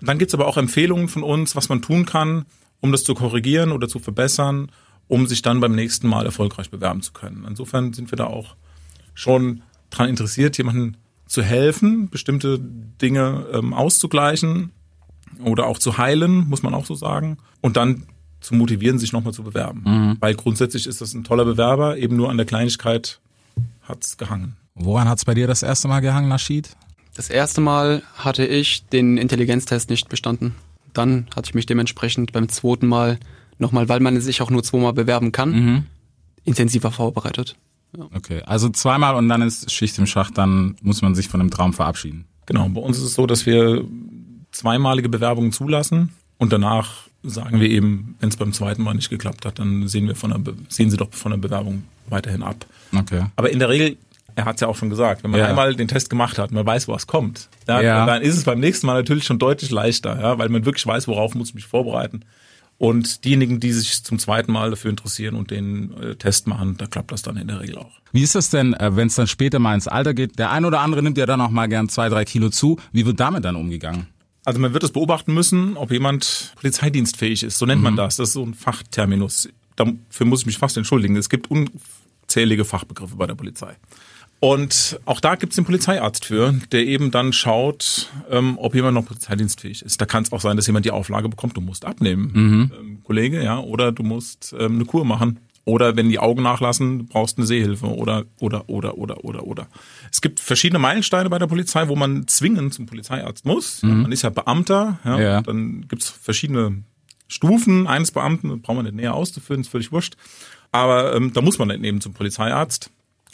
Und 0.00 0.08
dann 0.08 0.18
gibt's 0.18 0.34
aber 0.34 0.46
auch 0.46 0.56
Empfehlungen 0.56 1.08
von 1.08 1.24
uns, 1.24 1.56
was 1.56 1.68
man 1.68 1.82
tun 1.82 2.06
kann, 2.06 2.46
um 2.78 2.92
das 2.92 3.02
zu 3.02 3.14
korrigieren 3.14 3.72
oder 3.72 3.88
zu 3.88 3.98
verbessern, 3.98 4.70
um 5.10 5.26
sich 5.26 5.42
dann 5.42 5.58
beim 5.58 5.74
nächsten 5.74 6.06
Mal 6.06 6.24
erfolgreich 6.24 6.70
bewerben 6.70 7.02
zu 7.02 7.12
können. 7.12 7.44
Insofern 7.46 7.92
sind 7.92 8.12
wir 8.12 8.16
da 8.16 8.26
auch 8.26 8.54
schon 9.12 9.62
dran 9.90 10.08
interessiert, 10.08 10.56
jemanden 10.56 10.96
zu 11.26 11.42
helfen, 11.42 12.08
bestimmte 12.08 12.60
Dinge 12.60 13.46
ähm, 13.52 13.74
auszugleichen 13.74 14.70
oder 15.44 15.66
auch 15.66 15.78
zu 15.78 15.98
heilen, 15.98 16.48
muss 16.48 16.62
man 16.62 16.74
auch 16.74 16.86
so 16.86 16.94
sagen. 16.94 17.38
Und 17.60 17.76
dann 17.76 18.04
zu 18.40 18.54
motivieren, 18.54 19.00
sich 19.00 19.12
nochmal 19.12 19.34
zu 19.34 19.42
bewerben. 19.42 19.82
Mhm. 19.84 20.16
Weil 20.20 20.34
grundsätzlich 20.34 20.86
ist 20.86 21.00
das 21.00 21.12
ein 21.12 21.24
toller 21.24 21.44
Bewerber, 21.44 21.98
eben 21.98 22.16
nur 22.16 22.30
an 22.30 22.36
der 22.36 22.46
Kleinigkeit 22.46 23.20
hat's 23.82 24.16
gehangen. 24.16 24.56
Woran 24.76 25.08
hat's 25.08 25.24
bei 25.24 25.34
dir 25.34 25.48
das 25.48 25.64
erste 25.64 25.88
Mal 25.88 26.00
gehangen, 26.00 26.28
Naschid? 26.28 26.76
Das 27.16 27.28
erste 27.28 27.60
Mal 27.60 28.02
hatte 28.14 28.46
ich 28.46 28.86
den 28.86 29.16
Intelligenztest 29.18 29.90
nicht 29.90 30.08
bestanden. 30.08 30.54
Dann 30.92 31.26
hatte 31.34 31.48
ich 31.48 31.54
mich 31.54 31.66
dementsprechend 31.66 32.32
beim 32.32 32.48
zweiten 32.48 32.86
Mal 32.86 33.18
nochmal, 33.60 33.88
weil 33.88 34.00
man 34.00 34.20
sich 34.20 34.42
auch 34.42 34.50
nur 34.50 34.62
zweimal 34.62 34.92
bewerben 34.92 35.32
kann, 35.32 35.50
mhm. 35.50 35.82
intensiver 36.44 36.90
vorbereitet. 36.90 37.56
Ja. 37.96 38.06
Okay, 38.14 38.42
also 38.46 38.68
zweimal 38.68 39.16
und 39.16 39.28
dann 39.28 39.42
ist 39.42 39.70
Schicht 39.72 39.98
im 39.98 40.06
Schacht, 40.06 40.38
dann 40.38 40.76
muss 40.82 41.02
man 41.02 41.14
sich 41.14 41.28
von 41.28 41.40
dem 41.40 41.50
Traum 41.50 41.72
verabschieden. 41.72 42.24
Genau, 42.46 42.68
bei 42.68 42.80
uns 42.80 42.98
ist 42.98 43.04
es 43.04 43.14
so, 43.14 43.26
dass 43.26 43.46
wir 43.46 43.84
zweimalige 44.52 45.08
Bewerbungen 45.08 45.52
zulassen 45.52 46.10
und 46.38 46.52
danach 46.52 47.08
sagen 47.22 47.60
wir 47.60 47.68
eben, 47.68 48.16
wenn 48.20 48.30
es 48.30 48.36
beim 48.36 48.52
zweiten 48.52 48.82
Mal 48.82 48.94
nicht 48.94 49.10
geklappt 49.10 49.44
hat, 49.44 49.58
dann 49.58 49.88
sehen 49.88 50.06
wir 50.06 50.16
von 50.16 50.30
der, 50.30 50.54
sehen 50.68 50.90
Sie 50.90 50.96
doch 50.96 51.12
von 51.12 51.32
der 51.32 51.38
Bewerbung 51.38 51.84
weiterhin 52.08 52.42
ab. 52.42 52.64
Okay. 52.96 53.24
Aber 53.36 53.50
in 53.50 53.58
der 53.58 53.68
Regel, 53.68 53.96
er 54.36 54.46
hat 54.46 54.56
es 54.56 54.60
ja 54.62 54.68
auch 54.68 54.76
schon 54.76 54.90
gesagt, 54.90 55.22
wenn 55.22 55.30
man 55.30 55.40
ja. 55.40 55.48
einmal 55.48 55.74
den 55.74 55.88
Test 55.88 56.08
gemacht 56.08 56.38
hat, 56.38 56.50
man 56.50 56.64
weiß, 56.64 56.88
was 56.88 57.06
kommt, 57.06 57.48
ja, 57.68 57.80
ja. 57.80 58.06
dann 58.06 58.22
ist 58.22 58.36
es 58.36 58.44
beim 58.44 58.60
nächsten 58.60 58.86
Mal 58.86 58.94
natürlich 58.94 59.24
schon 59.24 59.38
deutlich 59.38 59.70
leichter, 59.70 60.18
ja, 60.20 60.38
weil 60.38 60.48
man 60.48 60.64
wirklich 60.64 60.86
weiß, 60.86 61.08
worauf 61.08 61.34
muss 61.34 61.50
ich 61.50 61.54
mich 61.54 61.66
vorbereiten. 61.66 62.24
Und 62.80 63.26
diejenigen, 63.26 63.60
die 63.60 63.72
sich 63.72 64.04
zum 64.04 64.18
zweiten 64.18 64.50
Mal 64.52 64.70
dafür 64.70 64.88
interessieren 64.88 65.34
und 65.34 65.50
den 65.50 65.92
äh, 66.00 66.16
Test 66.16 66.46
machen, 66.46 66.78
da 66.78 66.86
klappt 66.86 67.12
das 67.12 67.20
dann 67.20 67.36
in 67.36 67.46
der 67.46 67.60
Regel 67.60 67.76
auch. 67.76 67.92
Wie 68.10 68.22
ist 68.22 68.34
das 68.34 68.48
denn, 68.48 68.72
äh, 68.72 68.96
wenn 68.96 69.08
es 69.08 69.16
dann 69.16 69.26
später 69.26 69.58
mal 69.58 69.74
ins 69.74 69.86
Alter 69.86 70.14
geht? 70.14 70.38
Der 70.38 70.50
ein 70.50 70.64
oder 70.64 70.80
andere 70.80 71.02
nimmt 71.02 71.18
ja 71.18 71.26
dann 71.26 71.42
auch 71.42 71.50
mal 71.50 71.66
gern 71.66 71.90
zwei, 71.90 72.08
drei 72.08 72.24
Kilo 72.24 72.48
zu. 72.48 72.78
Wie 72.90 73.04
wird 73.04 73.20
damit 73.20 73.44
dann 73.44 73.54
umgegangen? 73.54 74.06
Also 74.46 74.60
man 74.60 74.72
wird 74.72 74.82
es 74.82 74.92
beobachten 74.92 75.34
müssen, 75.34 75.76
ob 75.76 75.92
jemand 75.92 76.54
polizeidienstfähig 76.56 77.42
ist. 77.42 77.58
So 77.58 77.66
nennt 77.66 77.80
mhm. 77.80 77.84
man 77.84 77.96
das. 77.96 78.16
Das 78.16 78.28
ist 78.28 78.32
so 78.32 78.46
ein 78.46 78.54
Fachterminus. 78.54 79.50
Dafür 79.76 80.24
muss 80.24 80.40
ich 80.40 80.46
mich 80.46 80.56
fast 80.56 80.78
entschuldigen. 80.78 81.16
Es 81.16 81.28
gibt 81.28 81.50
unzählige 81.50 82.64
Fachbegriffe 82.64 83.14
bei 83.14 83.26
der 83.26 83.34
Polizei. 83.34 83.76
Und 84.40 84.98
auch 85.04 85.20
da 85.20 85.34
gibt 85.34 85.52
es 85.52 85.56
den 85.56 85.66
Polizeiarzt 85.66 86.24
für, 86.24 86.54
der 86.72 86.86
eben 86.86 87.10
dann 87.10 87.34
schaut, 87.34 88.10
ähm, 88.30 88.56
ob 88.58 88.74
jemand 88.74 88.94
noch 88.94 89.04
polizeidienstfähig 89.04 89.82
ist. 89.82 90.00
Da 90.00 90.06
kann 90.06 90.22
es 90.22 90.32
auch 90.32 90.40
sein, 90.40 90.56
dass 90.56 90.66
jemand 90.66 90.86
die 90.86 90.90
Auflage 90.90 91.28
bekommt, 91.28 91.58
du 91.58 91.60
musst 91.60 91.84
abnehmen, 91.84 92.30
mhm. 92.32 92.72
ähm, 92.78 93.02
Kollege, 93.04 93.44
ja, 93.44 93.58
oder 93.58 93.92
du 93.92 94.02
musst 94.02 94.54
ähm, 94.58 94.76
eine 94.76 94.86
Kur 94.86 95.04
machen. 95.04 95.40
Oder 95.66 95.94
wenn 95.94 96.08
die 96.08 96.18
Augen 96.18 96.42
nachlassen, 96.42 97.06
brauchst 97.06 97.36
eine 97.36 97.46
Sehhilfe 97.46 97.86
oder, 97.86 98.24
oder, 98.40 98.68
oder, 98.68 98.96
oder, 98.96 99.24
oder, 99.24 99.46
oder. 99.46 99.68
Es 100.10 100.22
gibt 100.22 100.40
verschiedene 100.40 100.78
Meilensteine 100.78 101.28
bei 101.28 101.38
der 101.38 101.46
Polizei, 101.46 101.86
wo 101.88 101.96
man 101.96 102.26
zwingend 102.26 102.72
zum 102.72 102.86
Polizeiarzt 102.86 103.44
muss. 103.44 103.82
Mhm. 103.82 104.02
Man 104.02 104.12
ist 104.12 104.22
ja 104.22 104.30
Beamter, 104.30 104.98
ja, 105.04 105.20
ja. 105.20 105.42
dann 105.42 105.86
gibt's 105.86 106.08
verschiedene 106.08 106.82
Stufen 107.28 107.86
eines 107.86 108.10
Beamten, 108.10 108.62
braucht 108.62 108.76
man 108.76 108.86
nicht 108.86 108.96
näher 108.96 109.14
auszuführen, 109.14 109.60
ist 109.60 109.68
völlig 109.68 109.92
wurscht. 109.92 110.16
Aber 110.72 111.14
ähm, 111.14 111.32
da 111.34 111.42
muss 111.42 111.58
man 111.58 111.68
dann 111.68 111.84
eben 111.84 112.00
zum 112.00 112.14
Polizeiarzt. 112.14 112.90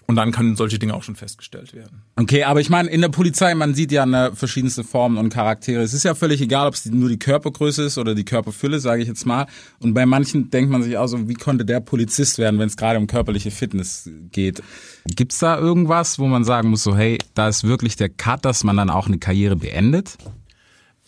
Und 0.08 0.14
dann 0.14 0.30
können 0.30 0.54
solche 0.54 0.78
Dinge 0.78 0.94
auch 0.94 1.02
schon 1.02 1.16
festgestellt 1.16 1.74
werden. 1.74 2.02
Okay, 2.14 2.44
aber 2.44 2.60
ich 2.60 2.70
meine, 2.70 2.88
in 2.88 3.00
der 3.00 3.08
Polizei, 3.08 3.54
man 3.56 3.74
sieht 3.74 3.90
ja 3.90 4.04
eine 4.04 4.36
verschiedenste 4.36 4.84
Formen 4.84 5.18
und 5.18 5.30
Charaktere. 5.30 5.82
Es 5.82 5.94
ist 5.94 6.04
ja 6.04 6.14
völlig 6.14 6.40
egal, 6.40 6.68
ob 6.68 6.74
es 6.74 6.86
nur 6.86 7.08
die 7.08 7.18
Körpergröße 7.18 7.82
ist 7.82 7.98
oder 7.98 8.14
die 8.14 8.24
Körperfülle, 8.24 8.78
sage 8.78 9.02
ich 9.02 9.08
jetzt 9.08 9.26
mal. 9.26 9.46
Und 9.80 9.94
bei 9.94 10.06
manchen 10.06 10.50
denkt 10.50 10.70
man 10.70 10.84
sich 10.84 10.96
auch 10.96 11.08
so, 11.08 11.28
wie 11.28 11.34
konnte 11.34 11.64
der 11.64 11.80
Polizist 11.80 12.38
werden, 12.38 12.60
wenn 12.60 12.68
es 12.68 12.76
gerade 12.76 13.00
um 13.00 13.08
körperliche 13.08 13.50
Fitness 13.50 14.08
geht. 14.30 14.62
Gibt's 15.06 15.40
da 15.40 15.58
irgendwas, 15.58 16.20
wo 16.20 16.26
man 16.28 16.44
sagen 16.44 16.70
muss, 16.70 16.84
so 16.84 16.96
hey, 16.96 17.18
da 17.34 17.48
ist 17.48 17.64
wirklich 17.64 17.96
der 17.96 18.08
Cut, 18.08 18.44
dass 18.44 18.62
man 18.62 18.76
dann 18.76 18.90
auch 18.90 19.08
eine 19.08 19.18
Karriere 19.18 19.56
beendet? 19.56 20.18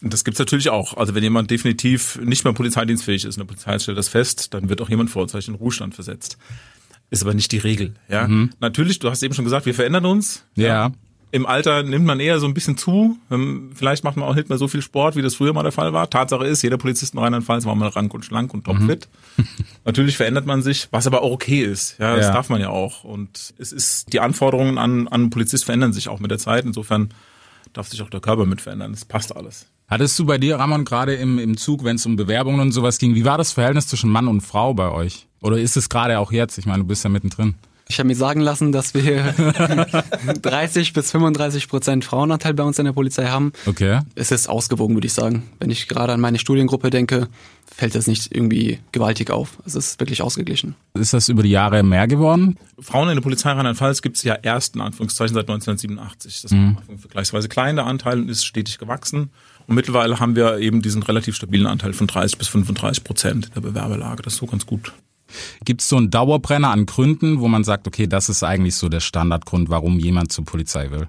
Das 0.01 0.25
gibt's 0.25 0.39
natürlich 0.39 0.71
auch. 0.71 0.97
Also 0.97 1.15
wenn 1.15 1.23
jemand 1.23 1.51
definitiv 1.51 2.21
nicht 2.23 2.45
mehr 2.45 2.53
polizeidienstfähig 2.53 3.25
ist 3.25 3.37
und 3.37 3.41
der 3.41 3.47
Polizei 3.47 3.79
stellt 3.79 3.99
das 3.99 4.09
fest, 4.09 4.55
dann 4.55 4.69
wird 4.69 4.81
auch 4.81 4.89
jemand 4.89 5.11
vorzeitig 5.11 5.49
in 5.49 5.55
Ruhestand 5.55 5.95
versetzt. 5.95 6.39
Ist 7.11 7.23
aber 7.23 7.35
nicht 7.35 7.53
die 7.53 7.59
Regel. 7.59 7.95
Ja, 8.09 8.29
mhm. 8.29 8.51
natürlich. 8.61 8.99
Du 8.99 9.11
hast 9.11 9.23
eben 9.23 9.35
schon 9.35 9.45
gesagt, 9.45 9.67
wir 9.67 9.75
verändern 9.75 10.05
uns. 10.05 10.45
Ja. 10.57 10.67
ja. 10.67 10.93
Im 11.31 11.45
Alter 11.45 11.83
nimmt 11.83 12.07
man 12.07 12.21
eher 12.21 12.41
so 12.41 12.47
ein 12.47 12.55
bisschen 12.55 12.79
zu. 12.79 13.19
Vielleicht 13.75 14.03
macht 14.03 14.17
man 14.17 14.27
auch 14.27 14.35
nicht 14.35 14.49
mehr 14.49 14.57
so 14.57 14.67
viel 14.67 14.81
Sport, 14.81 15.15
wie 15.15 15.21
das 15.21 15.35
früher 15.35 15.53
mal 15.53 15.63
der 15.63 15.73
Fall 15.73 15.93
war. 15.93 16.09
Tatsache 16.09 16.47
ist, 16.47 16.63
jeder 16.63 16.79
Polizist 16.79 17.13
in 17.13 17.21
Rheinland-Pfalz 17.21 17.67
war 17.67 17.75
mal 17.75 17.89
rank 17.89 18.15
und 18.15 18.25
schlank 18.25 18.55
und 18.55 18.65
topfit. 18.65 19.09
Mhm. 19.37 19.45
Natürlich 19.85 20.17
verändert 20.17 20.47
man 20.47 20.63
sich, 20.63 20.89
was 20.91 21.07
aber 21.07 21.23
auch 21.23 21.33
okay 21.33 21.61
ist. 21.63 21.99
Ja, 21.99 22.17
das 22.17 22.27
ja. 22.27 22.33
darf 22.33 22.49
man 22.49 22.63
ja 22.63 22.71
auch. 22.71 23.05
Und 23.05 23.53
es 23.59 23.73
ist, 23.73 24.13
die 24.15 24.21
Anforderungen 24.21 24.79
an, 24.79 25.07
an 25.09 25.21
einen 25.21 25.31
Polizist 25.31 25.67
verändern 25.67 25.93
sich 25.93 26.09
auch 26.09 26.19
mit 26.19 26.31
der 26.31 26.39
Zeit. 26.39 26.65
Insofern 26.65 27.11
darf 27.75 27.89
sich 27.89 28.01
auch 28.01 28.11
der 28.11 28.21
Körper 28.21 28.47
mit 28.47 28.63
verändern. 28.63 28.93
Das 28.93 29.05
passt 29.05 29.37
alles. 29.37 29.67
Hattest 29.87 30.19
du 30.19 30.25
bei 30.25 30.39
dir, 30.39 30.57
Ramon, 30.57 30.87
gerade 30.87 31.15
im, 31.15 31.39
im 31.39 31.59
Zug, 31.59 31.85
wenn 31.85 31.97
es 31.97 32.07
um 32.07 32.17
Bewerbungen 32.17 32.61
und 32.61 32.73
sowas 32.73 32.99
ging, 32.99 33.15
wie 33.15 33.25
war 33.27 33.37
das 33.39 33.53
Verhältnis 33.53 33.87
zwischen 33.87 34.11
Mann 34.11 34.29
und 34.29 34.41
Frau 34.41 34.73
bei 34.73 34.91
euch? 34.91 35.28
Oder 35.41 35.59
ist 35.59 35.77
es 35.77 35.89
gerade 35.89 36.19
auch 36.19 36.33
jetzt? 36.33 36.59
Ich 36.59 36.67
meine, 36.67 36.83
du 36.83 36.89
bist 36.89 37.05
ja 37.05 37.11
mittendrin. 37.11 37.55
Ich 37.91 37.99
habe 37.99 38.07
mir 38.07 38.15
sagen 38.15 38.41
lassen, 38.41 38.71
dass 38.71 38.93
wir 38.93 39.33
30 40.43 40.93
bis 40.93 41.11
35 41.11 41.69
Prozent 41.69 42.05
Frauenanteil 42.05 42.53
bei 42.53 42.63
uns 42.63 42.79
in 42.79 42.85
der 42.85 42.93
Polizei 42.93 43.29
haben. 43.29 43.53
Okay. 43.65 44.01
Es 44.15 44.31
ist 44.31 44.47
ausgewogen, 44.47 44.95
würde 44.95 45.07
ich 45.07 45.15
sagen. 45.15 45.45
Wenn 45.59 45.71
ich 45.71 45.89
gerade 45.89 46.13
an 46.13 46.21
meine 46.21 46.39
Studiengruppe 46.39 46.91
denke, 46.91 47.29
fällt 47.65 47.95
das 47.95 48.07
nicht 48.07 48.35
irgendwie 48.35 48.79
gewaltig 48.93 49.31
auf. 49.31 49.57
Es 49.65 49.75
ist 49.75 49.99
wirklich 50.01 50.21
ausgeglichen. 50.21 50.75
Ist 50.93 51.15
das 51.15 51.31
über 51.31 51.43
die 51.43 51.49
Jahre 51.49 51.83
mehr 51.83 52.07
geworden? 52.07 52.59
Frauen 52.79 53.09
in 53.09 53.15
der 53.15 53.23
Polizei 53.23 53.53
Rheinland-Pfalz 53.53 54.03
gibt 54.03 54.19
es 54.19 54.23
ja 54.23 54.35
erst 54.35 54.75
in 54.75 54.83
Anführungszeichen 54.83 55.35
seit 55.35 55.49
1987. 55.49 56.43
Das 56.43 56.51
mhm. 56.51 56.77
war 56.77 56.83
ein 56.91 56.99
vergleichsweise 56.99 57.49
kleiner 57.49 57.87
Anteil 57.87 58.21
und 58.21 58.29
ist 58.29 58.45
stetig 58.45 58.77
gewachsen. 58.79 59.31
Und 59.67 59.75
mittlerweile 59.75 60.21
haben 60.21 60.37
wir 60.37 60.59
eben 60.59 60.83
diesen 60.83 61.03
relativ 61.03 61.37
stabilen 61.37 61.67
Anteil 61.67 61.95
von 61.95 62.07
30 62.07 62.37
bis 62.37 62.49
35 62.49 63.03
Prozent 63.03 63.51
der 63.55 63.63
Bewerberlage. 63.63 64.23
Das 64.23 64.35
ist 64.35 64.41
so 64.41 64.47
ganz 64.47 64.67
gut. 64.67 64.93
Gibt 65.65 65.83
es 65.83 65.89
so 65.89 65.97
einen 65.97 66.11
Dauerbrenner 66.11 66.71
an 66.71 66.87
Gründen, 66.87 67.41
wo 67.41 67.49
man 67.49 67.65
sagt, 67.65 67.87
okay, 67.87 68.07
das 68.07 68.29
ist 68.29 68.43
eigentlich 68.43 68.77
so 68.77 68.89
der 68.89 69.01
Standardgrund, 69.01 69.69
warum 69.69 69.99
jemand 69.99 70.33
zur 70.33 70.45
Polizei 70.45 70.91
will? 70.91 71.09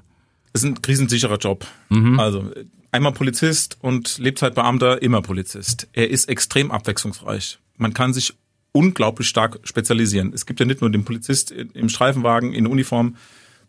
Es 0.54 0.64
ist 0.64 0.70
ein 0.70 0.82
krisensicherer 0.82 1.38
Job. 1.38 1.66
Mhm. 1.90 2.20
Also 2.20 2.52
einmal 2.92 3.14
Polizist 3.14 3.78
und 3.82 4.18
Lebzeitbeamter, 4.18 5.02
immer 5.02 5.22
Polizist. 5.22 5.88
Er 5.94 6.10
ist 6.10 6.28
extrem 6.28 6.72
abwechslungsreich. 6.72 7.60
Man 7.78 7.94
kann 7.94 8.14
sich 8.14 8.34
unglaublich 8.72 9.28
stark 9.28 9.60
spezialisieren. 9.64 10.34
Es 10.34 10.46
gibt 10.46 10.60
ja 10.60 10.66
nicht 10.66 10.82
nur 10.82 10.90
den 10.90 11.06
Polizist 11.06 11.52
im 11.52 11.90
Streifenwagen, 11.90 12.54
in 12.54 12.68
Uniform. 12.68 13.16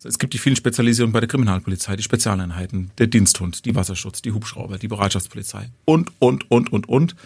Es 0.03 0.19
gibt 0.19 0.33
die 0.33 0.39
vielen 0.39 0.57
Spezialisierungen 0.57 1.13
bei 1.13 1.21
der 1.21 1.29
Kriminalpolizei, 1.29 1.97
die 1.97 2.03
Spezialeinheiten, 2.03 2.91
der 2.99 3.07
Diensthund, 3.07 3.67
die 3.67 3.75
Wasserschutz, 3.75 4.23
die 4.23 4.33
Hubschrauber, 4.33 4.79
die 4.79 4.89
Bereitschaftspolizei 4.89 5.71
und, 5.85 6.11
und, 6.19 6.51
und, 6.51 6.73
und, 6.73 6.89
und. 6.89 7.17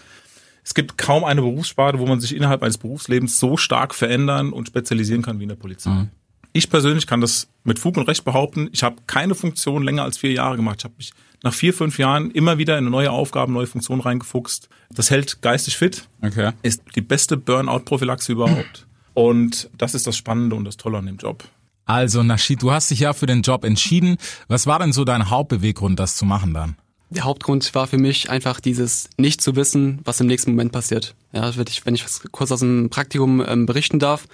Es 0.65 0.75
gibt 0.75 0.97
kaum 0.97 1.25
eine 1.25 1.43
Berufssparte, 1.43 1.99
wo 1.99 2.07
man 2.07 2.21
sich 2.21 2.35
innerhalb 2.35 2.63
eines 2.63 2.79
Berufslebens 2.79 3.39
so 3.39 3.57
stark 3.57 3.95
verändern 3.95 4.53
und 4.53 4.67
spezialisieren 4.67 5.23
kann 5.23 5.39
wie 5.39 5.45
in 5.45 5.51
der 5.51 5.57
Polizei. 5.57 5.91
Mhm. 5.91 6.09
Ich 6.53 6.71
persönlich 6.71 7.07
kann 7.07 7.21
das 7.21 7.49
mit 7.65 7.79
Fug 7.79 7.97
und 7.97 8.09
Recht 8.09 8.25
behaupten. 8.25 8.69
Ich 8.73 8.83
habe 8.83 8.97
keine 9.07 9.35
Funktion 9.35 9.83
länger 9.83 10.05
als 10.05 10.19
vier 10.19 10.33
Jahre 10.33 10.57
gemacht. 10.57 10.77
Ich 10.79 10.85
habe 10.85 10.95
mich 10.97 11.13
nach 11.43 11.53
vier, 11.53 11.75
fünf 11.75 11.99
Jahren 11.99 12.31
immer 12.31 12.59
wieder 12.59 12.79
in 12.79 12.89
neue 12.89 13.11
Aufgaben, 13.11 13.53
neue 13.53 13.67
Funktionen 13.67 14.01
reingefuchst. 14.01 14.69
Das 14.91 15.11
hält 15.11 15.43
geistig 15.43 15.77
fit. 15.77 16.09
Okay. 16.23 16.53
Ist 16.63 16.83
die 16.95 17.03
beste 17.03 17.37
Burnout-Prophylaxe 17.37 18.33
überhaupt. 18.33 18.87
Und 19.15 19.69
das 19.77 19.95
ist 19.95 20.07
das 20.07 20.17
Spannende 20.17 20.57
und 20.57 20.65
das 20.65 20.77
Tolle 20.77 20.99
an 20.99 21.07
dem 21.07 21.17
Job. 21.17 21.45
Also, 21.87 22.23
Nashid, 22.23 22.63
du 22.63 22.73
hast 22.73 22.91
dich 22.91 23.01
ja 23.01 23.13
für 23.13 23.27
den 23.27 23.43
Job 23.43 23.65
entschieden. 23.65 24.17
Was 24.49 24.67
war 24.67 24.79
denn 24.79 24.93
so 24.93 25.05
dein 25.05 25.29
Hauptbeweggrund, 25.29 25.99
das 25.99 26.17
zu 26.17 26.25
machen 26.25 26.55
dann? 26.55 26.77
Der 27.15 27.25
Hauptgrund 27.25 27.75
war 27.75 27.87
für 27.87 27.99
mich 27.99 28.31
einfach 28.31 28.61
dieses 28.61 29.09
nicht 29.17 29.41
zu 29.41 29.55
wissen, 29.57 30.01
was 30.05 30.21
im 30.21 30.27
nächsten 30.27 30.51
Moment 30.51 30.73
passiert. 30.73 31.15
Ja, 31.33 31.57
wenn 31.57 31.67
ich, 31.69 31.87
wenn 31.87 31.95
ich 31.95 32.05
kurz 32.33 32.51
aus 32.51 32.61
dem 32.61 32.91
Praktikum 32.91 33.45
ähm, 33.47 33.67
berichten 33.67 33.99
darf. 33.99 34.27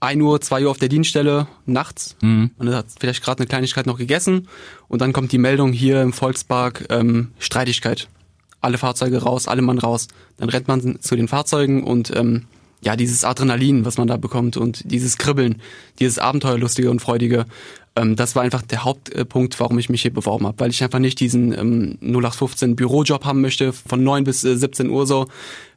ein 0.00 0.20
Uhr, 0.20 0.40
zwei 0.40 0.64
Uhr 0.64 0.70
auf 0.70 0.78
der 0.78 0.88
Dienststelle 0.88 1.46
nachts. 1.64 2.16
Mhm. 2.22 2.50
Man 2.58 2.74
hat 2.74 2.86
vielleicht 2.98 3.22
gerade 3.22 3.40
eine 3.40 3.46
Kleinigkeit 3.46 3.86
noch 3.86 3.98
gegessen 3.98 4.48
und 4.88 5.00
dann 5.00 5.12
kommt 5.12 5.30
die 5.30 5.38
Meldung 5.38 5.72
hier 5.72 6.02
im 6.02 6.12
Volkspark 6.12 6.86
ähm, 6.90 7.32
Streitigkeit. 7.38 8.08
Alle 8.60 8.78
Fahrzeuge 8.78 9.22
raus, 9.22 9.46
alle 9.48 9.62
Mann 9.62 9.78
raus. 9.78 10.08
Dann 10.38 10.48
rennt 10.48 10.68
man 10.68 11.00
zu 11.00 11.16
den 11.16 11.28
Fahrzeugen 11.28 11.84
und 11.84 12.14
ähm, 12.16 12.46
ja, 12.82 12.96
dieses 12.96 13.24
Adrenalin, 13.24 13.84
was 13.84 13.96
man 13.96 14.08
da 14.08 14.16
bekommt 14.16 14.56
und 14.56 14.90
dieses 14.90 15.18
Kribbeln, 15.18 15.62
dieses 16.00 16.18
Abenteuerlustige 16.18 16.90
und 16.90 17.00
Freudige, 17.00 17.46
ähm, 17.96 18.16
das 18.16 18.34
war 18.34 18.42
einfach 18.42 18.62
der 18.62 18.84
Hauptpunkt, 18.84 19.58
warum 19.60 19.78
ich 19.78 19.88
mich 19.88 20.02
hier 20.02 20.12
beworben 20.12 20.46
habe, 20.46 20.58
weil 20.60 20.70
ich 20.70 20.82
einfach 20.82 20.98
nicht 20.98 21.20
diesen 21.20 21.52
ähm, 21.52 21.98
0815 22.00 22.76
Bürojob 22.76 23.24
haben 23.24 23.40
möchte, 23.40 23.72
von 23.72 24.02
9 24.02 24.24
bis 24.24 24.44
äh, 24.44 24.56
17 24.56 24.90
Uhr 24.90 25.06
so, 25.06 25.26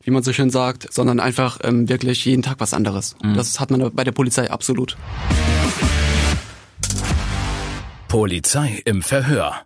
wie 0.03 0.11
man 0.11 0.23
so 0.23 0.33
schön 0.33 0.49
sagt, 0.49 0.91
sondern 0.93 1.19
einfach 1.19 1.59
ähm, 1.63 1.89
wirklich 1.89 2.23
jeden 2.25 2.43
Tag 2.43 2.59
was 2.59 2.73
anderes. 2.73 3.15
Mhm. 3.21 3.35
Das 3.35 3.59
hat 3.59 3.71
man 3.71 3.93
bei 3.93 4.03
der 4.03 4.11
Polizei 4.11 4.49
absolut. 4.49 4.97
Polizei 8.07 8.81
im 8.85 9.01
Verhör. 9.01 9.61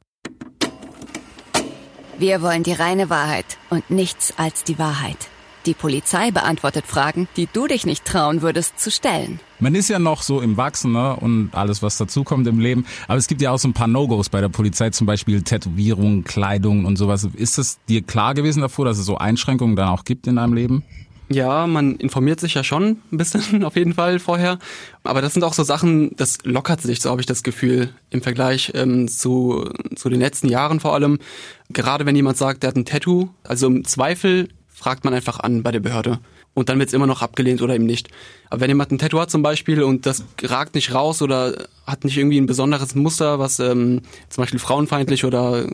Wir 2.17 2.41
wollen 2.41 2.63
die 2.63 2.73
reine 2.73 3.09
Wahrheit 3.09 3.57
und 3.69 3.89
nichts 3.89 4.33
als 4.37 4.63
die 4.63 4.79
Wahrheit. 4.79 5.29
Die 5.65 5.73
Polizei 5.73 6.31
beantwortet 6.31 6.85
Fragen, 6.87 7.27
die 7.35 7.47
du 7.51 7.67
dich 7.67 7.85
nicht 7.85 8.05
trauen 8.05 8.41
würdest 8.41 8.79
zu 8.79 8.91
stellen. 8.91 9.39
Man 9.59 9.75
ist 9.75 9.89
ja 9.89 9.99
noch 9.99 10.21
so 10.21 10.39
im 10.39 10.55
Wachsen 10.55 10.93
ne? 10.93 11.15
und 11.17 11.49
alles, 11.53 11.83
was 11.83 11.97
dazukommt 11.97 12.47
im 12.47 12.59
Leben. 12.59 12.85
Aber 13.07 13.17
es 13.17 13.27
gibt 13.27 13.41
ja 13.41 13.51
auch 13.51 13.59
so 13.59 13.67
ein 13.67 13.73
paar 13.73 13.87
No-Gos 13.87 14.29
bei 14.29 14.39
der 14.39 14.47
Polizei, 14.47 14.89
zum 14.91 15.05
Beispiel 15.05 15.41
Tätowierungen, 15.41 16.23
Kleidung 16.23 16.85
und 16.85 16.95
sowas. 16.95 17.27
Ist 17.33 17.57
es 17.57 17.79
dir 17.89 18.01
klar 18.01 18.35
gewesen 18.35 18.61
davor, 18.61 18.85
dass 18.85 18.97
es 18.97 19.05
so 19.05 19.17
Einschränkungen 19.17 19.75
dann 19.75 19.89
auch 19.89 20.05
gibt 20.05 20.27
in 20.27 20.37
deinem 20.37 20.53
Leben? 20.53 20.83
Ja, 21.31 21.67
man 21.67 21.95
informiert 21.97 22.39
sich 22.39 22.55
ja 22.55 22.63
schon 22.63 22.97
ein 23.11 23.17
bisschen 23.17 23.63
auf 23.65 23.75
jeden 23.75 23.93
Fall 23.93 24.19
vorher. 24.19 24.57
Aber 25.03 25.21
das 25.21 25.33
sind 25.33 25.43
auch 25.43 25.53
so 25.53 25.63
Sachen, 25.63 26.15
das 26.15 26.39
lockert 26.43 26.81
sich, 26.81 27.01
so 27.01 27.11
habe 27.11 27.21
ich 27.21 27.27
das 27.27 27.43
Gefühl, 27.43 27.93
im 28.09 28.21
Vergleich 28.21 28.71
ähm, 28.73 29.07
zu, 29.07 29.69
zu 29.95 30.09
den 30.09 30.19
letzten 30.19 30.47
Jahren 30.47 30.79
vor 30.79 30.93
allem. 30.93 31.19
Gerade 31.69 32.05
wenn 32.07 32.15
jemand 32.15 32.37
sagt, 32.37 32.63
der 32.63 32.69
hat 32.69 32.77
ein 32.77 32.85
Tattoo, 32.85 33.29
also 33.43 33.67
im 33.67 33.85
Zweifel 33.85 34.49
fragt 34.79 35.03
man 35.03 35.13
einfach 35.13 35.39
an 35.39 35.61
bei 35.61 35.71
der 35.71 35.81
Behörde. 35.81 36.19
Und 36.53 36.69
dann 36.69 36.79
wird 36.79 36.89
es 36.89 36.93
immer 36.93 37.05
noch 37.05 37.21
abgelehnt 37.21 37.61
oder 37.61 37.75
eben 37.75 37.85
nicht. 37.85 38.07
Aber 38.49 38.61
wenn 38.61 38.69
jemand 38.69 38.91
ein 38.91 38.97
Tattoo 38.97 39.19
hat 39.19 39.29
zum 39.29 39.43
Beispiel 39.43 39.83
und 39.83 40.05
das 40.05 40.23
ragt 40.41 40.75
nicht 40.75 40.93
raus 40.93 41.21
oder 41.21 41.67
hat 41.85 42.05
nicht 42.05 42.17
irgendwie 42.17 42.39
ein 42.39 42.47
besonderes 42.47 42.95
Muster, 42.95 43.39
was 43.39 43.59
ähm, 43.59 44.01
zum 44.29 44.41
Beispiel 44.41 44.59
frauenfeindlich 44.59 45.25
oder 45.25 45.67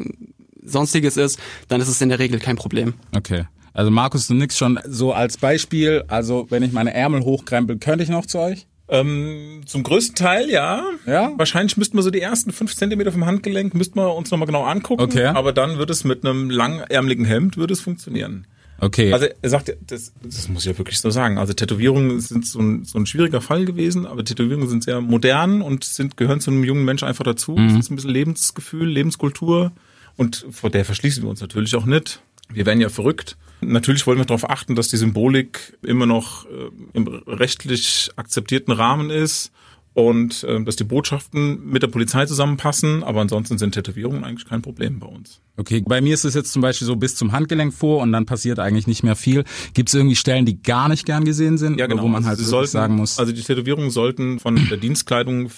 sonstiges 0.63 1.17
ist, 1.17 1.39
dann 1.67 1.81
ist 1.81 1.88
es 1.88 2.01
in 2.01 2.09
der 2.09 2.19
Regel 2.19 2.39
kein 2.39 2.55
Problem. 2.55 2.95
Okay. 3.15 3.45
Also 3.74 3.91
Markus, 3.91 4.27
du 4.27 4.33
nix 4.33 4.57
schon 4.57 4.79
so 4.85 5.13
als 5.13 5.38
Beispiel, 5.38 6.03
also 6.07 6.47
wenn 6.50 6.63
ich 6.63 6.71
meine 6.71 6.93
Ärmel 6.93 7.21
hochkrempel, 7.21 7.77
könnte 7.77 8.03
ich 8.03 8.09
noch 8.09 8.25
zu 8.25 8.39
euch? 8.39 8.65
Ähm, 8.88 9.62
zum 9.65 9.83
größten 9.83 10.15
Teil 10.15 10.50
ja. 10.50 10.83
Ja. 11.05 11.31
Wahrscheinlich 11.38 11.75
müssten 11.75 11.97
wir 11.97 12.03
so 12.03 12.12
die 12.12 12.21
ersten 12.21 12.51
fünf 12.51 12.75
Zentimeter 12.75 13.12
vom 13.12 13.25
Handgelenk 13.25 13.74
müssten 13.74 14.00
wir 14.00 14.13
uns 14.13 14.31
nochmal 14.31 14.45
genau 14.45 14.63
angucken. 14.63 15.03
Okay. 15.03 15.25
Aber 15.25 15.53
dann 15.53 15.77
wird 15.77 15.89
es 15.89 16.03
mit 16.03 16.25
einem 16.25 16.50
langärmeligen 16.50 17.25
Hemd 17.25 17.57
würde 17.57 17.74
es 17.74 17.81
funktionieren. 17.81 18.47
Okay. 18.79 19.13
Also 19.13 19.27
er 19.41 19.50
sagt, 19.50 19.75
das, 19.88 20.13
das 20.22 20.50
muss 20.50 20.65
ich 20.65 20.72
ja 20.72 20.77
wirklich 20.77 21.00
so 21.00 21.10
sagen. 21.10 21.38
Also 21.38 21.53
Tätowierungen 21.53 22.20
sind 22.20 22.46
so 22.46 22.60
ein, 22.60 22.84
so 22.84 22.98
ein 23.00 23.05
schwieriger 23.05 23.41
Fall 23.41 23.65
gewesen, 23.65 24.05
aber 24.05 24.24
Tätowierungen 24.24 24.67
sind 24.67 24.84
sehr 24.84 25.01
modern 25.01 25.62
und 25.62 25.84
sind 25.84 26.17
gehören 26.17 26.41
zu 26.41 26.51
einem 26.51 26.63
jungen 26.63 26.84
Menschen 26.84 27.08
einfach 27.08 27.24
dazu. 27.24 27.53
Mhm. 27.53 27.67
Es 27.67 27.86
ist 27.86 27.91
ein 27.91 27.96
bisschen 27.96 28.12
Lebensgefühl, 28.12 28.88
Lebenskultur 28.88 29.72
und 30.17 30.46
vor 30.51 30.70
der 30.70 30.86
verschließen 30.86 31.24
wir 31.24 31.29
uns 31.29 31.41
natürlich 31.41 31.75
auch 31.75 31.86
nicht. 31.86 32.22
Wir 32.50 32.65
werden 32.65 32.82
ja 32.82 32.89
verrückt. 32.89 33.38
Natürlich 33.62 34.05
wollen 34.05 34.17
wir 34.17 34.25
darauf 34.25 34.50
achten, 34.50 34.75
dass 34.75 34.89
die 34.89 34.98
Symbolik 34.98 35.77
immer 35.82 36.05
noch 36.05 36.46
äh, 36.46 36.70
im 36.94 37.08
rechtlich 37.08 38.12
akzeptierten 38.17 38.74
Rahmen 38.74 39.10
ist 39.10 39.51
und 39.96 40.44
äh, 40.44 40.62
dass 40.64 40.75
die 40.75 40.84
Botschaften 40.84 41.68
mit 41.68 41.82
der 41.82 41.88
Polizei 41.88 42.25
zusammenpassen, 42.25 43.02
aber 43.02 43.22
ansonsten 43.22 43.58
sind 43.58 43.72
Tätowierungen 43.72 44.25
eigentlich 44.25 44.48
kein 44.48 44.62
Problem 44.62 45.00
bei 45.00 45.08
uns. 45.08 45.42
Okay, 45.56 45.82
bei 45.88 46.02
mir 46.02 46.14
ist 46.14 46.25
es 46.25 46.34
jetzt 46.34 46.52
zum 46.52 46.62
Beispiel 46.62 46.86
so 46.86 46.98
bis 46.98 47.16
zum 47.16 47.32
Handgelenk 47.32 47.74
vor 47.74 48.02
und 48.02 48.12
dann 48.12 48.25
passiert 48.25 48.60
eigentlich 48.60 48.88
nicht 48.88 49.04
mehr 49.04 49.16
viel. 49.16 49.46
Gibt 49.74 49.88
es 49.88 49.96
irgendwie 49.96 50.18
Stellen, 50.18 50.46
die 50.46 50.62
gar 50.62 50.90
nicht 50.90 51.06
gern 51.06 51.24
gesehen 51.24 51.58
sind, 51.58 51.80
ja, 51.80 51.88
genau. 51.88 52.04
wo 52.04 52.08
man 52.10 52.25
halt 52.25 52.38
also 52.38 52.50
sollten, 52.50 52.72
sagen 52.72 52.96
muss? 52.96 53.18
Also 53.18 53.32
die 53.32 53.42
Tätowierungen 53.42 53.90
sollten 53.90 54.40
von 54.40 54.68
der 54.70 54.78
Dienstkleidung 54.78 55.50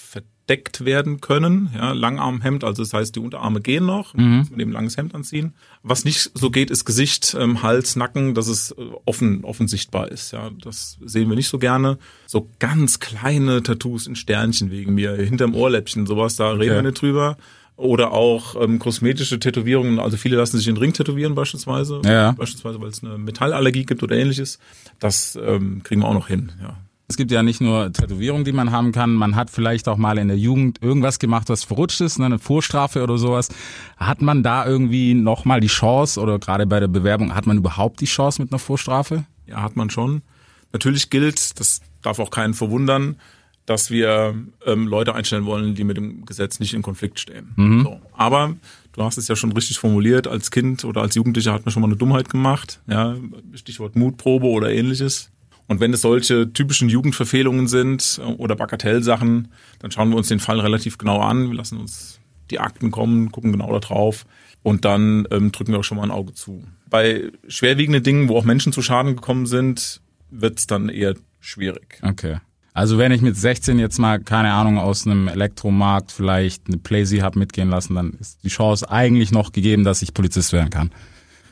bedeckt 0.48 0.86
werden 0.86 1.20
können. 1.20 1.70
Ja, 1.76 1.92
Langarmhemd, 1.92 2.64
also 2.64 2.82
das 2.82 2.94
heißt, 2.94 3.16
die 3.16 3.20
Unterarme 3.20 3.60
gehen 3.60 3.86
noch, 3.86 4.14
mhm. 4.14 4.48
mit 4.50 4.62
dem 4.62 4.72
langes 4.72 4.96
Hemd 4.96 5.14
anziehen. 5.14 5.54
Was 5.84 6.06
nicht 6.06 6.32
so 6.34 6.50
geht, 6.50 6.72
ist 6.72 6.86
Gesicht, 6.86 7.36
ähm, 7.38 7.62
Hals, 7.64 7.98
Nacken, 7.98 8.34
dass 8.34 8.48
es 8.48 8.72
äh, 8.72 8.76
offen, 9.06 9.44
offen 9.44 9.68
sichtbar 9.68 10.10
ist. 10.10 10.32
Ja, 10.32 10.50
das 10.62 10.98
sehen 11.04 11.30
wir 11.30 11.36
nicht 11.36 11.50
so 11.50 11.60
gerne. 11.60 11.98
So 12.26 12.50
ganz 12.60 13.00
kleine 13.00 13.62
Tattoos 13.62 14.08
in 14.08 14.16
Sternchen 14.16 14.72
wegen 14.72 14.96
mir, 14.96 15.16
hinterm 15.16 15.54
Ohrläppchen, 15.54 16.08
sowas, 16.08 16.38
da 16.38 16.52
reden 16.52 16.76
wir 16.76 16.82
nicht 16.82 17.02
drüber. 17.02 17.38
Oder 17.76 18.12
auch 18.12 18.60
ähm, 18.60 18.80
kosmetische 18.80 19.40
Tätowierungen, 19.40 20.00
also 20.00 20.18
viele 20.18 20.38
lassen 20.38 20.58
sich 20.58 20.66
den 20.66 20.78
Ring 20.78 20.94
tätowieren 20.94 21.36
beispielsweise, 21.36 22.02
ja. 22.06 22.32
beispielsweise 22.32 22.82
weil 22.82 22.90
es 22.90 23.04
eine 23.04 23.20
Metallallergie 23.20 23.86
gibt 23.86 24.02
oder 24.02 24.16
ähnliches. 24.16 24.58
Das 25.00 25.38
ähm, 25.40 25.84
kriegen 25.84 26.02
wir 26.02 26.08
auch 26.08 26.16
noch 26.16 26.28
hin. 26.28 26.54
Ja. 26.60 26.78
Es 27.10 27.16
gibt 27.16 27.32
ja 27.32 27.42
nicht 27.42 27.62
nur 27.62 27.94
Tätowierungen, 27.94 28.44
die 28.44 28.52
man 28.52 28.72
haben 28.72 28.92
kann, 28.92 29.14
man 29.14 29.38
hat 29.38 29.50
vielleicht 29.50 29.88
auch 29.88 29.96
mal 29.96 30.18
in 30.18 30.28
der 30.28 30.38
Jugend 30.38 30.82
irgendwas 30.82 31.20
gemacht, 31.20 31.48
was 31.48 31.64
verrutscht 31.64 32.02
ist, 32.02 32.20
ne, 32.20 32.26
eine 32.26 32.38
Vorstrafe 32.38 33.02
oder 33.02 33.18
sowas. 33.18 33.48
Hat 33.96 34.22
man 34.22 34.44
da 34.44 34.66
irgendwie 34.66 35.14
nochmal 35.14 35.62
die 35.62 35.68
Chance 35.68 36.20
oder 36.20 36.38
gerade 36.38 36.68
bei 36.68 36.82
der 36.82 36.90
Bewerbung, 36.90 37.34
hat 37.34 37.46
man 37.46 37.58
überhaupt 37.58 38.02
die 38.02 38.06
Chance 38.06 38.42
mit 38.42 38.52
einer 38.52 38.60
Vorstrafe? 38.60 39.24
Ja, 39.46 39.62
hat 39.62 39.78
man 39.78 39.90
schon. 39.90 40.22
Natürlich 40.74 41.10
gilt, 41.10 41.58
das 41.62 41.80
darf 42.02 42.20
auch 42.20 42.30
keinen 42.30 42.54
verwundern, 42.54 43.16
dass 43.66 43.90
wir 43.90 44.36
ähm, 44.66 44.88
Leute 44.88 45.16
einstellen 45.16 45.46
wollen, 45.46 45.76
die 45.76 45.86
mit 45.86 45.96
dem 45.96 46.26
Gesetz 46.26 46.60
nicht 46.60 46.74
in 46.74 46.82
Konflikt 46.82 47.22
stehen. 47.22 47.54
Mhm. 47.56 47.84
So. 47.84 48.02
Aber 48.18 48.58
du 48.92 49.04
hast 49.04 49.18
es 49.18 49.30
ja 49.30 49.38
schon 49.38 49.54
richtig 49.54 49.80
formuliert, 49.80 50.28
als 50.28 50.52
Kind 50.52 50.84
oder 50.84 51.04
als 51.04 51.16
Jugendlicher 51.16 51.54
hat 51.54 51.66
man 51.66 51.72
schon 51.72 51.82
mal 51.82 51.88
eine 51.88 51.96
Dummheit 51.96 52.30
gemacht, 52.30 52.82
ja, 52.86 53.16
Stichwort 53.54 53.96
Mutprobe 53.96 54.48
oder 54.48 54.72
ähnliches. 54.72 55.32
Und 55.68 55.80
wenn 55.80 55.94
es 55.94 56.02
solche 56.02 56.52
typischen 56.54 56.90
Jugendverfehlungen 56.90 57.68
sind 57.68 58.20
äh, 58.22 58.26
oder 58.26 58.56
Bagatellsachen, 58.56 59.50
dann 59.80 59.92
schauen 59.92 60.10
wir 60.10 60.18
uns 60.18 60.28
den 60.28 60.40
Fall 60.40 60.60
relativ 60.60 60.98
genau 60.98 61.22
an. 61.22 61.50
Wir 61.50 61.58
lassen 61.58 61.78
uns 61.78 62.20
die 62.50 62.60
Akten 62.60 62.92
kommen, 62.92 63.32
gucken 63.32 63.52
genau 63.52 63.72
da 63.72 63.80
drauf 63.80 64.26
und 64.64 64.86
dann 64.86 65.28
ähm, 65.32 65.52
drücken 65.52 65.74
wir 65.74 65.80
auch 65.80 65.84
schon 65.84 65.98
mal 65.98 66.04
ein 66.04 66.12
Auge 66.12 66.34
zu. 66.34 66.64
Bei 66.90 67.32
schwerwiegenden 67.48 68.04
Dingen, 68.04 68.30
wo 68.30 68.38
auch 68.38 68.46
Menschen 68.46 68.72
zu 68.72 68.82
Schaden 68.82 69.16
gekommen 69.16 69.46
sind, 69.46 70.02
wird 70.30 70.60
es 70.60 70.68
dann 70.68 70.90
eher 70.90 71.16
schwierig. 71.40 72.00
Okay. 72.02 72.38
Also 72.74 72.98
wenn 72.98 73.12
ich 73.12 73.22
mit 73.22 73.36
16 73.36 73.80
jetzt 73.80 73.98
mal, 73.98 74.20
keine 74.20 74.54
Ahnung, 74.54 74.78
aus 74.78 75.08
einem 75.08 75.28
Elektromarkt 75.28 76.12
vielleicht 76.12 76.68
eine 76.68 76.78
Playsee 76.78 77.24
habe 77.24 77.40
mitgehen 77.40 77.70
lassen, 77.70 77.96
dann 77.96 78.14
ist 78.20 78.44
die 78.44 78.50
Chance 78.50 78.90
eigentlich 78.92 79.32
noch 79.32 79.52
gegeben, 79.52 79.84
dass 79.84 80.04
ich 80.04 80.14
Polizist 80.14 80.54
werden 80.54 80.70
kann. 80.70 80.92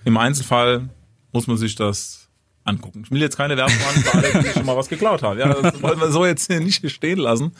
Im 0.04 0.18
Einzelfall 0.18 0.90
muss 1.32 1.48
man 1.48 1.58
sich 1.58 1.76
das 1.76 2.25
angucken. 2.66 3.04
Ich 3.06 3.12
will 3.12 3.22
jetzt 3.22 3.38
keine 3.38 3.56
Werbung 3.56 3.78
machen 3.78 4.04
für 4.04 4.14
alle, 4.14 4.44
die 4.44 4.50
schon 4.50 4.66
mal 4.66 4.76
was 4.76 4.90
geklaut 4.90 5.24
haben. 5.24 5.40
Ja, 5.40 5.54
das 5.54 5.82
wollen 5.82 6.00
wir 6.00 6.12
so 6.12 6.26
jetzt 6.26 6.48
hier 6.48 6.60
nicht 6.60 6.90
stehen 6.90 7.20
lassen. 7.20 7.52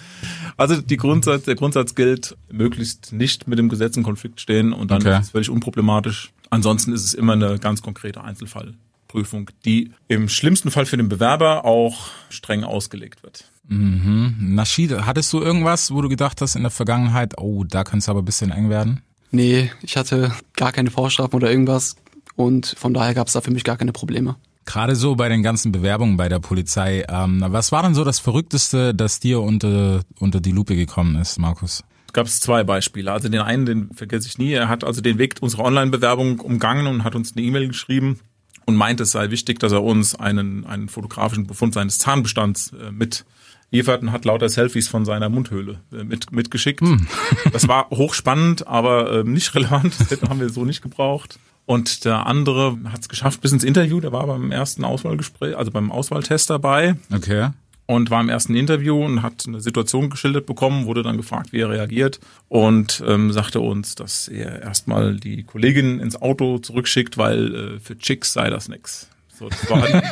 Also 0.58 0.82
die 0.82 0.98
Grundsatz, 0.98 1.44
der 1.44 1.56
Grundsatz 1.56 1.96
gilt, 1.96 2.36
möglichst 2.52 3.14
nicht 3.14 3.48
mit 3.48 3.60
dem 3.60 3.70
Gesetz 3.70 3.96
in 3.96 4.04
Konflikt 4.04 4.42
stehen 4.42 4.74
und 4.74 4.92
dann 4.92 5.02
okay. 5.02 5.20
ist 5.20 5.26
es 5.26 5.32
völlig 5.32 5.50
unproblematisch. 5.50 6.32
Ansonsten 6.50 6.92
ist 6.92 7.06
es 7.06 7.14
immer 7.14 7.34
eine 7.34 7.60
ganz 7.60 7.82
konkrete 7.82 8.24
Einzelfallprüfung, 8.24 9.52
die 9.64 9.92
im 10.08 10.28
schlimmsten 10.28 10.72
Fall 10.72 10.86
für 10.86 10.98
den 10.98 11.08
Bewerber 11.08 11.66
auch 11.66 12.08
streng 12.30 12.64
ausgelegt 12.64 13.24
wird. 13.24 13.46
Mhm. 13.68 14.36
Naschid, 14.40 14.92
hattest 15.06 15.32
du 15.34 15.42
irgendwas, 15.42 15.92
wo 15.92 16.02
du 16.02 16.10
gedacht 16.10 16.42
hast 16.42 16.56
in 16.56 16.62
der 16.62 16.72
Vergangenheit, 16.72 17.38
oh, 17.38 17.64
da 17.64 17.84
könnte 17.84 18.00
es 18.00 18.10
aber 18.10 18.22
ein 18.22 18.26
bisschen 18.26 18.52
eng 18.52 18.70
werden? 18.70 19.02
Nee, 19.32 19.72
ich 19.82 19.98
hatte 19.98 20.32
gar 20.56 20.72
keine 20.72 20.92
Vorstrafen 20.92 21.36
oder 21.36 21.50
irgendwas 21.50 21.96
und 22.36 22.76
von 22.78 22.94
daher 22.94 23.14
gab 23.14 23.28
es 23.28 23.34
da 23.34 23.42
für 23.42 23.52
mich 23.52 23.64
gar 23.64 23.78
keine 23.78 23.92
Probleme. 23.92 24.36
Gerade 24.66 24.96
so 24.96 25.16
bei 25.16 25.30
den 25.30 25.44
ganzen 25.44 25.72
Bewerbungen 25.72 26.18
bei 26.18 26.28
der 26.28 26.40
Polizei, 26.40 27.06
ähm, 27.08 27.44
was 27.48 27.72
war 27.72 27.84
denn 27.84 27.94
so 27.94 28.04
das 28.04 28.20
Verrückteste, 28.20 28.94
das 28.96 29.20
dir 29.20 29.42
unter, 29.42 30.02
unter 30.20 30.42
die 30.42 30.52
Lupe 30.52 30.76
gekommen 30.76 31.16
ist, 31.16 31.38
Markus? 31.40 31.84
gab 32.16 32.26
es 32.26 32.40
zwei 32.40 32.64
Beispiele. 32.64 33.12
Also 33.12 33.30
den 33.30 33.42
einen, 33.42 33.66
den 33.66 33.94
vergesse 33.94 34.28
ich 34.28 34.38
nie. 34.40 34.54
Er 34.54 34.70
hat 34.70 34.84
also 34.84 35.02
den 35.02 35.20
Weg 35.20 35.36
unserer 35.42 35.66
Online-Bewerbung 35.66 36.40
umgangen 36.40 36.88
und 36.88 37.04
hat 37.04 37.14
uns 37.14 37.36
eine 37.36 37.46
E-Mail 37.46 37.68
geschrieben 37.68 38.20
und 38.66 38.76
meinte, 38.76 39.04
es 39.04 39.12
sei 39.12 39.30
wichtig, 39.30 39.60
dass 39.60 39.72
er 39.72 39.84
uns 39.84 40.16
einen, 40.16 40.66
einen 40.66 40.90
fotografischen 40.90 41.46
Befund 41.46 41.74
seines 41.74 42.00
Zahnbestands 42.00 42.74
äh, 42.74 42.92
mit 42.92 43.26
liefert 43.70 44.02
und 44.02 44.12
hat 44.12 44.26
lauter 44.26 44.48
Selfies 44.48 44.88
von 44.88 45.06
seiner 45.06 45.30
Mundhöhle 45.30 45.82
äh, 45.92 46.04
mit, 46.04 46.32
mitgeschickt. 46.32 46.82
Hm. 46.82 47.06
Das 47.52 47.68
war 47.68 47.90
hochspannend, 47.90 48.66
aber 48.66 49.20
äh, 49.20 49.24
nicht 49.24 49.54
relevant. 49.56 49.94
Das 50.10 50.22
haben 50.22 50.40
wir 50.40 50.50
so 50.50 50.66
nicht 50.66 50.82
gebraucht. 50.82 51.38
Und 51.66 52.06
der 52.06 52.28
andere 52.28 52.78
hat 52.92 53.02
es 53.02 53.10
geschafft 53.10 53.42
bis 53.42 53.52
ins 53.52 53.64
Interview, 53.64 54.00
der 54.00 54.12
war 54.12 54.28
beim 54.28 54.52
ersten 54.52 54.84
Auswahlgespräch, 54.84 55.58
also 55.58 55.72
beim 55.72 55.92
Auswahltest 55.92 56.50
dabei. 56.50 56.96
Okay. 57.14 57.50
Und 57.88 58.10
war 58.10 58.22
im 58.22 58.30
ersten 58.30 58.56
Interview 58.56 59.04
und 59.04 59.22
hat 59.22 59.46
eine 59.48 59.62
Situation 59.62 60.10
geschildert 60.10 60.48
bekommen, 60.48 60.86
wurde 60.86 61.04
dann 61.04 61.18
gefragt, 61.18 61.54
wie 61.54 61.60
er 61.60 61.70
reagiert 61.70 62.20
und 62.50 63.04
ähm, 63.06 63.32
sagte 63.32 63.60
uns, 63.60 63.94
dass 63.94 64.28
er 64.28 64.62
erstmal 64.62 65.18
die 65.18 65.44
Kollegin 65.44 66.00
ins 66.00 66.20
Auto 66.20 66.58
zurückschickt, 66.58 67.18
weil 67.18 67.56
äh, 67.56 67.80
für 67.80 67.98
Chicks 67.98 68.34
sei 68.34 68.50
das 68.50 68.70
nix. 68.70 69.08
So, 69.38 69.50
das 69.50 69.70
war 69.70 69.82
halt, 69.82 70.04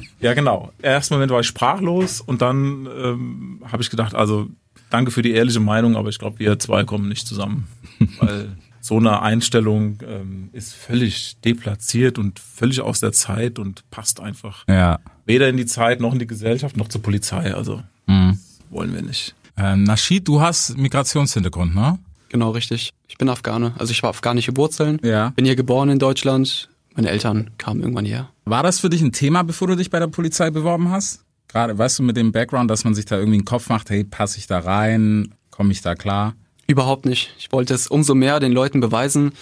ja, 0.20 0.32
genau. 0.32 0.72
Ersten 0.80 1.14
Moment 1.14 1.32
war 1.32 1.40
ich 1.40 1.46
sprachlos 1.46 2.20
und 2.20 2.40
dann 2.40 2.86
ähm, 2.86 3.62
habe 3.70 3.82
ich 3.82 3.90
gedacht, 3.90 4.14
also 4.14 4.48
danke 4.90 5.10
für 5.10 5.22
die 5.22 5.32
ehrliche 5.32 5.60
Meinung, 5.60 5.96
aber 5.96 6.08
ich 6.08 6.18
glaube, 6.18 6.38
wir 6.38 6.58
zwei 6.58 6.84
kommen 6.84 7.08
nicht 7.08 7.26
zusammen. 7.26 7.66
Weil 8.20 8.56
so 8.90 8.96
eine 8.96 9.22
Einstellung 9.22 9.98
ähm, 10.04 10.50
ist 10.52 10.74
völlig 10.74 11.36
deplatziert 11.44 12.18
und 12.18 12.40
völlig 12.40 12.80
aus 12.80 12.98
der 12.98 13.12
Zeit 13.12 13.60
und 13.60 13.88
passt 13.92 14.18
einfach 14.18 14.66
ja. 14.66 14.98
weder 15.26 15.48
in 15.48 15.56
die 15.56 15.64
Zeit 15.64 16.00
noch 16.00 16.12
in 16.12 16.18
die 16.18 16.26
Gesellschaft 16.26 16.76
noch 16.76 16.88
zur 16.88 17.00
Polizei. 17.00 17.54
Also 17.54 17.84
mhm. 18.08 18.36
wollen 18.68 18.92
wir 18.92 19.02
nicht. 19.02 19.36
Ähm, 19.56 19.84
Naschid, 19.84 20.26
du 20.26 20.40
hast 20.40 20.76
Migrationshintergrund, 20.76 21.72
ne? 21.72 22.00
Genau, 22.30 22.50
richtig. 22.50 22.90
Ich 23.06 23.16
bin 23.16 23.28
Afghane. 23.28 23.74
Also 23.78 23.92
ich 23.92 24.02
war 24.02 24.10
afghanische 24.10 24.56
Wurzeln. 24.56 24.98
Ja. 25.04 25.30
Bin 25.36 25.44
hier 25.44 25.54
geboren 25.54 25.90
in 25.90 26.00
Deutschland. 26.00 26.68
Meine 26.96 27.10
Eltern 27.10 27.52
kamen 27.58 27.82
irgendwann 27.82 28.06
hierher. 28.06 28.28
War 28.44 28.64
das 28.64 28.80
für 28.80 28.90
dich 28.90 29.02
ein 29.02 29.12
Thema, 29.12 29.44
bevor 29.44 29.68
du 29.68 29.76
dich 29.76 29.90
bei 29.90 30.00
der 30.00 30.08
Polizei 30.08 30.50
beworben 30.50 30.90
hast? 30.90 31.24
Gerade, 31.46 31.78
weißt 31.78 32.00
du, 32.00 32.02
mit 32.02 32.16
dem 32.16 32.32
Background, 32.32 32.68
dass 32.68 32.82
man 32.82 32.96
sich 32.96 33.04
da 33.04 33.16
irgendwie 33.16 33.38
einen 33.38 33.44
Kopf 33.44 33.68
macht, 33.68 33.88
hey, 33.90 34.02
passe 34.02 34.38
ich 34.38 34.48
da 34.48 34.58
rein? 34.58 35.32
Komme 35.50 35.70
ich 35.70 35.80
da 35.80 35.94
klar? 35.94 36.34
Überhaupt 36.70 37.04
nicht. 37.04 37.34
Ich 37.36 37.50
wollte 37.50 37.74
es 37.74 37.88
umso 37.88 38.14
mehr 38.14 38.38
den 38.38 38.52
Leuten 38.52 38.78
beweisen, 38.78 39.32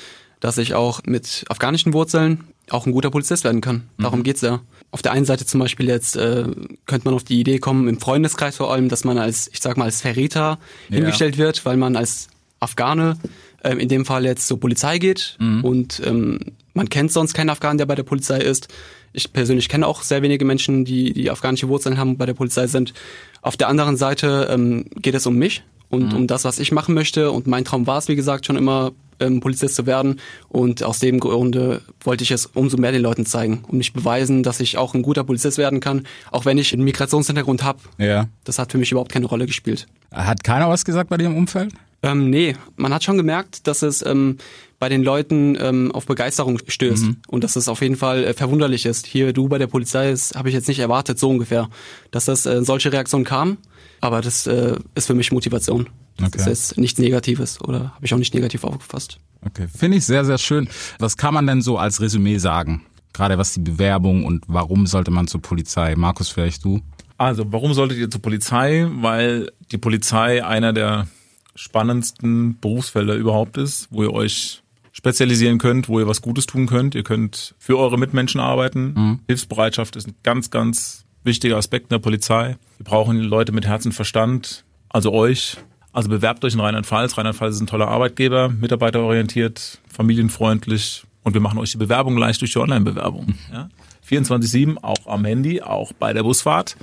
dass 0.40 0.56
ich 0.56 0.72
auch 0.72 1.02
mit 1.04 1.44
afghanischen 1.50 1.92
Wurzeln 1.92 2.44
auch 2.70 2.86
ein 2.86 2.92
guter 2.92 3.10
Polizist 3.10 3.44
werden 3.44 3.60
kann. 3.60 3.82
Darum 3.98 4.20
mhm. 4.20 4.22
geht's 4.22 4.40
ja. 4.40 4.60
Auf 4.92 5.02
der 5.02 5.12
einen 5.12 5.26
Seite 5.26 5.44
zum 5.44 5.60
Beispiel 5.60 5.88
jetzt 5.88 6.16
äh, 6.16 6.44
könnte 6.86 7.04
man 7.04 7.12
auf 7.12 7.24
die 7.24 7.38
Idee 7.38 7.58
kommen, 7.58 7.86
im 7.86 8.00
Freundeskreis 8.00 8.56
vor 8.56 8.72
allem, 8.72 8.88
dass 8.88 9.04
man 9.04 9.18
als, 9.18 9.50
ich 9.52 9.60
sag 9.60 9.76
mal, 9.76 9.84
als 9.84 10.00
Verräter 10.00 10.58
ja. 10.88 10.96
hingestellt 10.96 11.36
wird, 11.36 11.66
weil 11.66 11.76
man 11.76 11.96
als 11.96 12.28
Afghane 12.60 13.18
äh, 13.62 13.74
in 13.74 13.90
dem 13.90 14.06
Fall 14.06 14.24
jetzt 14.24 14.48
zur 14.48 14.58
Polizei 14.58 14.98
geht 14.98 15.36
mhm. 15.38 15.64
und 15.64 16.02
ähm, 16.06 16.40
man 16.72 16.88
kennt 16.88 17.12
sonst 17.12 17.34
keinen 17.34 17.50
Afghanen, 17.50 17.76
der 17.76 17.84
bei 17.84 17.94
der 17.94 18.04
Polizei 18.04 18.38
ist. 18.38 18.68
Ich 19.12 19.34
persönlich 19.34 19.68
kenne 19.68 19.86
auch 19.86 20.00
sehr 20.00 20.22
wenige 20.22 20.46
Menschen, 20.46 20.86
die, 20.86 21.12
die 21.12 21.30
afghanische 21.30 21.68
Wurzeln 21.68 21.98
haben, 21.98 22.16
bei 22.16 22.24
der 22.24 22.34
Polizei 22.34 22.68
sind. 22.68 22.94
Auf 23.42 23.58
der 23.58 23.68
anderen 23.68 23.98
Seite 23.98 24.48
ähm, 24.50 24.86
geht 24.96 25.14
es 25.14 25.26
um 25.26 25.36
mich 25.36 25.62
und 25.90 26.12
mhm. 26.12 26.16
um 26.16 26.26
das, 26.26 26.44
was 26.44 26.58
ich 26.58 26.72
machen 26.72 26.94
möchte. 26.94 27.30
Und 27.30 27.46
mein 27.46 27.64
Traum 27.64 27.86
war 27.86 27.98
es, 27.98 28.08
wie 28.08 28.16
gesagt, 28.16 28.46
schon 28.46 28.56
immer 28.56 28.92
ähm, 29.20 29.40
Polizist 29.40 29.74
zu 29.74 29.86
werden. 29.86 30.20
Und 30.48 30.82
aus 30.82 30.98
dem 30.98 31.20
Grunde 31.20 31.82
wollte 32.00 32.24
ich 32.24 32.30
es 32.30 32.46
umso 32.46 32.76
mehr 32.76 32.92
den 32.92 33.02
Leuten 33.02 33.26
zeigen 33.26 33.64
und 33.68 33.78
mich 33.78 33.92
beweisen, 33.92 34.42
dass 34.42 34.60
ich 34.60 34.76
auch 34.76 34.94
ein 34.94 35.02
guter 35.02 35.24
Polizist 35.24 35.58
werden 35.58 35.80
kann, 35.80 36.06
auch 36.30 36.44
wenn 36.44 36.58
ich 36.58 36.72
einen 36.72 36.84
Migrationshintergrund 36.84 37.62
habe. 37.62 37.80
Ja. 37.98 38.28
Das 38.44 38.58
hat 38.58 38.72
für 38.72 38.78
mich 38.78 38.90
überhaupt 38.90 39.12
keine 39.12 39.26
Rolle 39.26 39.46
gespielt. 39.46 39.86
Hat 40.12 40.44
keiner 40.44 40.68
was 40.68 40.84
gesagt 40.84 41.10
bei 41.10 41.16
dir 41.16 41.26
im 41.26 41.36
Umfeld? 41.36 41.72
Ähm, 42.02 42.30
nee, 42.30 42.54
man 42.76 42.94
hat 42.94 43.02
schon 43.02 43.16
gemerkt, 43.16 43.66
dass 43.66 43.82
es 43.82 44.06
ähm, 44.06 44.38
bei 44.78 44.88
den 44.88 45.02
Leuten 45.02 45.58
ähm, 45.60 45.90
auf 45.90 46.06
Begeisterung 46.06 46.60
stößt 46.64 47.06
mhm. 47.06 47.16
und 47.26 47.42
dass 47.42 47.56
es 47.56 47.68
auf 47.68 47.82
jeden 47.82 47.96
Fall 47.96 48.22
äh, 48.22 48.34
verwunderlich 48.34 48.86
ist. 48.86 49.06
Hier, 49.06 49.32
du 49.32 49.48
bei 49.48 49.58
der 49.58 49.66
Polizei, 49.66 50.12
das 50.12 50.32
habe 50.36 50.48
ich 50.48 50.54
jetzt 50.54 50.68
nicht 50.68 50.78
erwartet, 50.78 51.18
so 51.18 51.28
ungefähr, 51.28 51.68
dass 52.12 52.26
das 52.26 52.46
äh, 52.46 52.62
solche 52.62 52.92
Reaktionen 52.92 53.24
kam. 53.24 53.58
Aber 54.00 54.20
das 54.20 54.46
äh, 54.46 54.76
ist 54.94 55.06
für 55.06 55.14
mich 55.14 55.32
Motivation. 55.32 55.88
Das 56.16 56.28
okay. 56.28 56.38
ist 56.38 56.46
jetzt 56.46 56.78
nichts 56.78 56.98
Negatives 56.98 57.60
oder 57.60 57.94
habe 57.94 58.04
ich 58.04 58.12
auch 58.12 58.18
nicht 58.18 58.34
negativ 58.34 58.64
aufgefasst. 58.64 59.18
Okay, 59.44 59.68
finde 59.68 59.98
ich 59.98 60.04
sehr, 60.04 60.24
sehr 60.24 60.38
schön. 60.38 60.68
Was 60.98 61.16
kann 61.16 61.34
man 61.34 61.46
denn 61.46 61.62
so 61.62 61.78
als 61.78 62.00
Resümee 62.00 62.38
sagen? 62.38 62.82
Gerade 63.12 63.38
was 63.38 63.54
die 63.54 63.60
Bewerbung 63.60 64.24
und 64.24 64.44
warum 64.48 64.86
sollte 64.86 65.10
man 65.10 65.28
zur 65.28 65.40
Polizei? 65.40 65.94
Markus, 65.96 66.28
vielleicht 66.28 66.64
du? 66.64 66.80
Also, 67.16 67.44
warum 67.52 67.72
solltet 67.74 67.98
ihr 67.98 68.10
zur 68.10 68.22
Polizei? 68.22 68.86
Weil 68.90 69.50
die 69.72 69.78
Polizei 69.78 70.44
einer 70.44 70.72
der 70.72 71.08
spannendsten 71.54 72.58
Berufsfelder 72.60 73.14
überhaupt 73.14 73.56
ist, 73.56 73.88
wo 73.90 74.04
ihr 74.04 74.12
euch 74.12 74.62
spezialisieren 74.92 75.58
könnt, 75.58 75.88
wo 75.88 76.00
ihr 76.00 76.06
was 76.06 76.22
Gutes 76.22 76.46
tun 76.46 76.66
könnt. 76.66 76.94
Ihr 76.94 77.04
könnt 77.04 77.54
für 77.58 77.78
eure 77.78 77.98
Mitmenschen 77.98 78.40
arbeiten. 78.40 78.94
Mhm. 78.96 79.18
Hilfsbereitschaft 79.26 79.96
ist 79.96 80.08
ein 80.08 80.14
ganz, 80.22 80.50
ganz 80.50 81.04
wichtiger 81.28 81.56
Aspekt 81.56 81.84
in 81.84 81.90
der 81.90 81.98
Polizei. 82.00 82.56
Wir 82.78 82.84
brauchen 82.84 83.20
Leute 83.20 83.52
mit 83.52 83.66
Herz 83.66 83.86
und 83.86 83.92
Verstand, 83.92 84.64
also 84.88 85.12
euch. 85.12 85.58
Also 85.92 86.08
bewerbt 86.08 86.44
euch 86.44 86.54
in 86.54 86.60
Rheinland-Pfalz. 86.60 87.16
Rheinland-Pfalz 87.16 87.54
ist 87.54 87.60
ein 87.60 87.66
toller 87.66 87.88
Arbeitgeber, 87.88 88.48
mitarbeiterorientiert, 88.48 89.78
familienfreundlich 89.88 91.04
und 91.22 91.34
wir 91.34 91.40
machen 91.40 91.58
euch 91.58 91.72
die 91.72 91.76
Bewerbung 91.78 92.16
leicht 92.16 92.40
durch 92.40 92.52
die 92.52 92.58
Online-Bewerbung. 92.58 93.34
Ja? 93.52 93.68
24-7, 94.08 94.78
auch 94.82 95.06
am 95.06 95.24
Handy, 95.24 95.60
auch 95.60 95.92
bei 95.92 96.12
der 96.12 96.22
Busfahrt. 96.22 96.76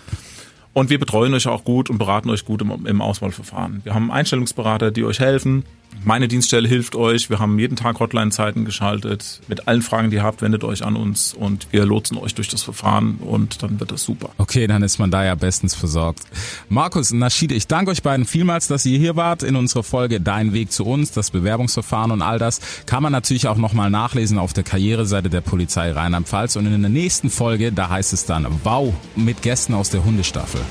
Und 0.73 0.89
wir 0.89 0.99
betreuen 0.99 1.34
euch 1.34 1.47
auch 1.47 1.63
gut 1.63 1.89
und 1.89 1.97
beraten 1.97 2.29
euch 2.29 2.45
gut 2.45 2.62
im, 2.62 2.86
im 2.86 3.01
Auswahlverfahren. 3.01 3.81
Wir 3.84 3.95
haben 3.95 4.12
Einstellungsberater, 4.12 4.91
die 4.91 5.03
euch 5.03 5.19
helfen. 5.19 5.63
Meine 6.03 6.27
Dienststelle 6.27 6.67
hilft 6.67 6.95
euch. 6.95 7.29
Wir 7.29 7.39
haben 7.39 7.58
jeden 7.58 7.75
Tag 7.75 7.99
Hotline-Zeiten 7.99 8.65
geschaltet. 8.65 9.41
Mit 9.47 9.67
allen 9.67 9.81
Fragen, 9.81 10.12
die 10.12 10.17
ihr 10.17 10.23
habt, 10.23 10.41
wendet 10.41 10.63
euch 10.63 10.84
an 10.84 10.95
uns 10.95 11.34
und 11.34 11.67
wir 11.71 11.86
lotsen 11.86 12.17
euch 12.17 12.36
durch 12.36 12.47
das 12.47 12.63
Verfahren 12.63 13.15
und 13.15 13.63
dann 13.63 13.79
wird 13.79 13.91
das 13.91 14.03
super. 14.03 14.29
Okay, 14.38 14.67
dann 14.67 14.84
ist 14.84 14.99
man 14.99 15.10
da 15.10 15.23
ja 15.25 15.36
bestens 15.36 15.73
versorgt. 15.73 16.21
Markus, 16.69 17.12
Naschide, 17.12 17.55
ich 17.55 17.67
danke 17.67 17.91
euch 17.91 18.03
beiden 18.03 18.25
vielmals, 18.25 18.67
dass 18.67 18.86
ihr 18.86 18.99
hier 18.99 19.15
wart 19.15 19.41
in 19.43 19.55
unserer 19.55 19.84
Folge 19.84 20.21
Dein 20.21 20.53
Weg 20.53 20.71
zu 20.71 20.86
uns, 20.86 21.12
das 21.12 21.31
Bewerbungsverfahren 21.31 22.12
und 22.12 22.21
all 22.21 22.39
das 22.39 22.60
kann 22.86 23.01
man 23.01 23.12
natürlich 23.12 23.47
auch 23.47 23.58
nochmal 23.58 23.89
nachlesen 23.89 24.38
auf 24.38 24.53
der 24.53 24.63
Karriereseite 24.63 25.29
der 25.29 25.41
Polizei 25.41 25.91
Rheinland-Pfalz 25.91 26.55
und 26.55 26.67
in 26.67 26.81
der 26.81 26.91
nächsten 26.91 27.29
Folge, 27.29 27.71
da 27.71 27.89
heißt 27.89 28.13
es 28.13 28.25
dann 28.25 28.45
Wow 28.63 28.93
mit 29.15 29.41
Gästen 29.41 29.73
aus 29.73 29.89
der 29.89 30.03
Hundestaffel. 30.03 30.62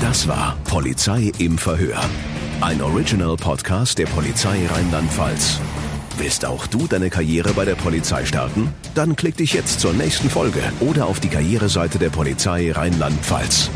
Das 0.00 0.28
war 0.28 0.56
Polizei 0.64 1.32
im 1.38 1.56
Verhör. 1.56 2.00
Ein 2.60 2.80
Original-Podcast 2.80 3.98
der 3.98 4.06
Polizei 4.06 4.66
Rheinland-Pfalz. 4.66 5.60
Willst 6.16 6.44
auch 6.44 6.66
du 6.66 6.86
deine 6.86 7.10
Karriere 7.10 7.52
bei 7.52 7.64
der 7.64 7.74
Polizei 7.74 8.24
starten? 8.24 8.72
Dann 8.94 9.16
klick 9.16 9.36
dich 9.36 9.52
jetzt 9.52 9.80
zur 9.80 9.92
nächsten 9.92 10.30
Folge 10.30 10.60
oder 10.80 11.06
auf 11.06 11.20
die 11.20 11.28
Karriereseite 11.28 11.98
der 11.98 12.10
Polizei 12.10 12.72
Rheinland-Pfalz. 12.72 13.70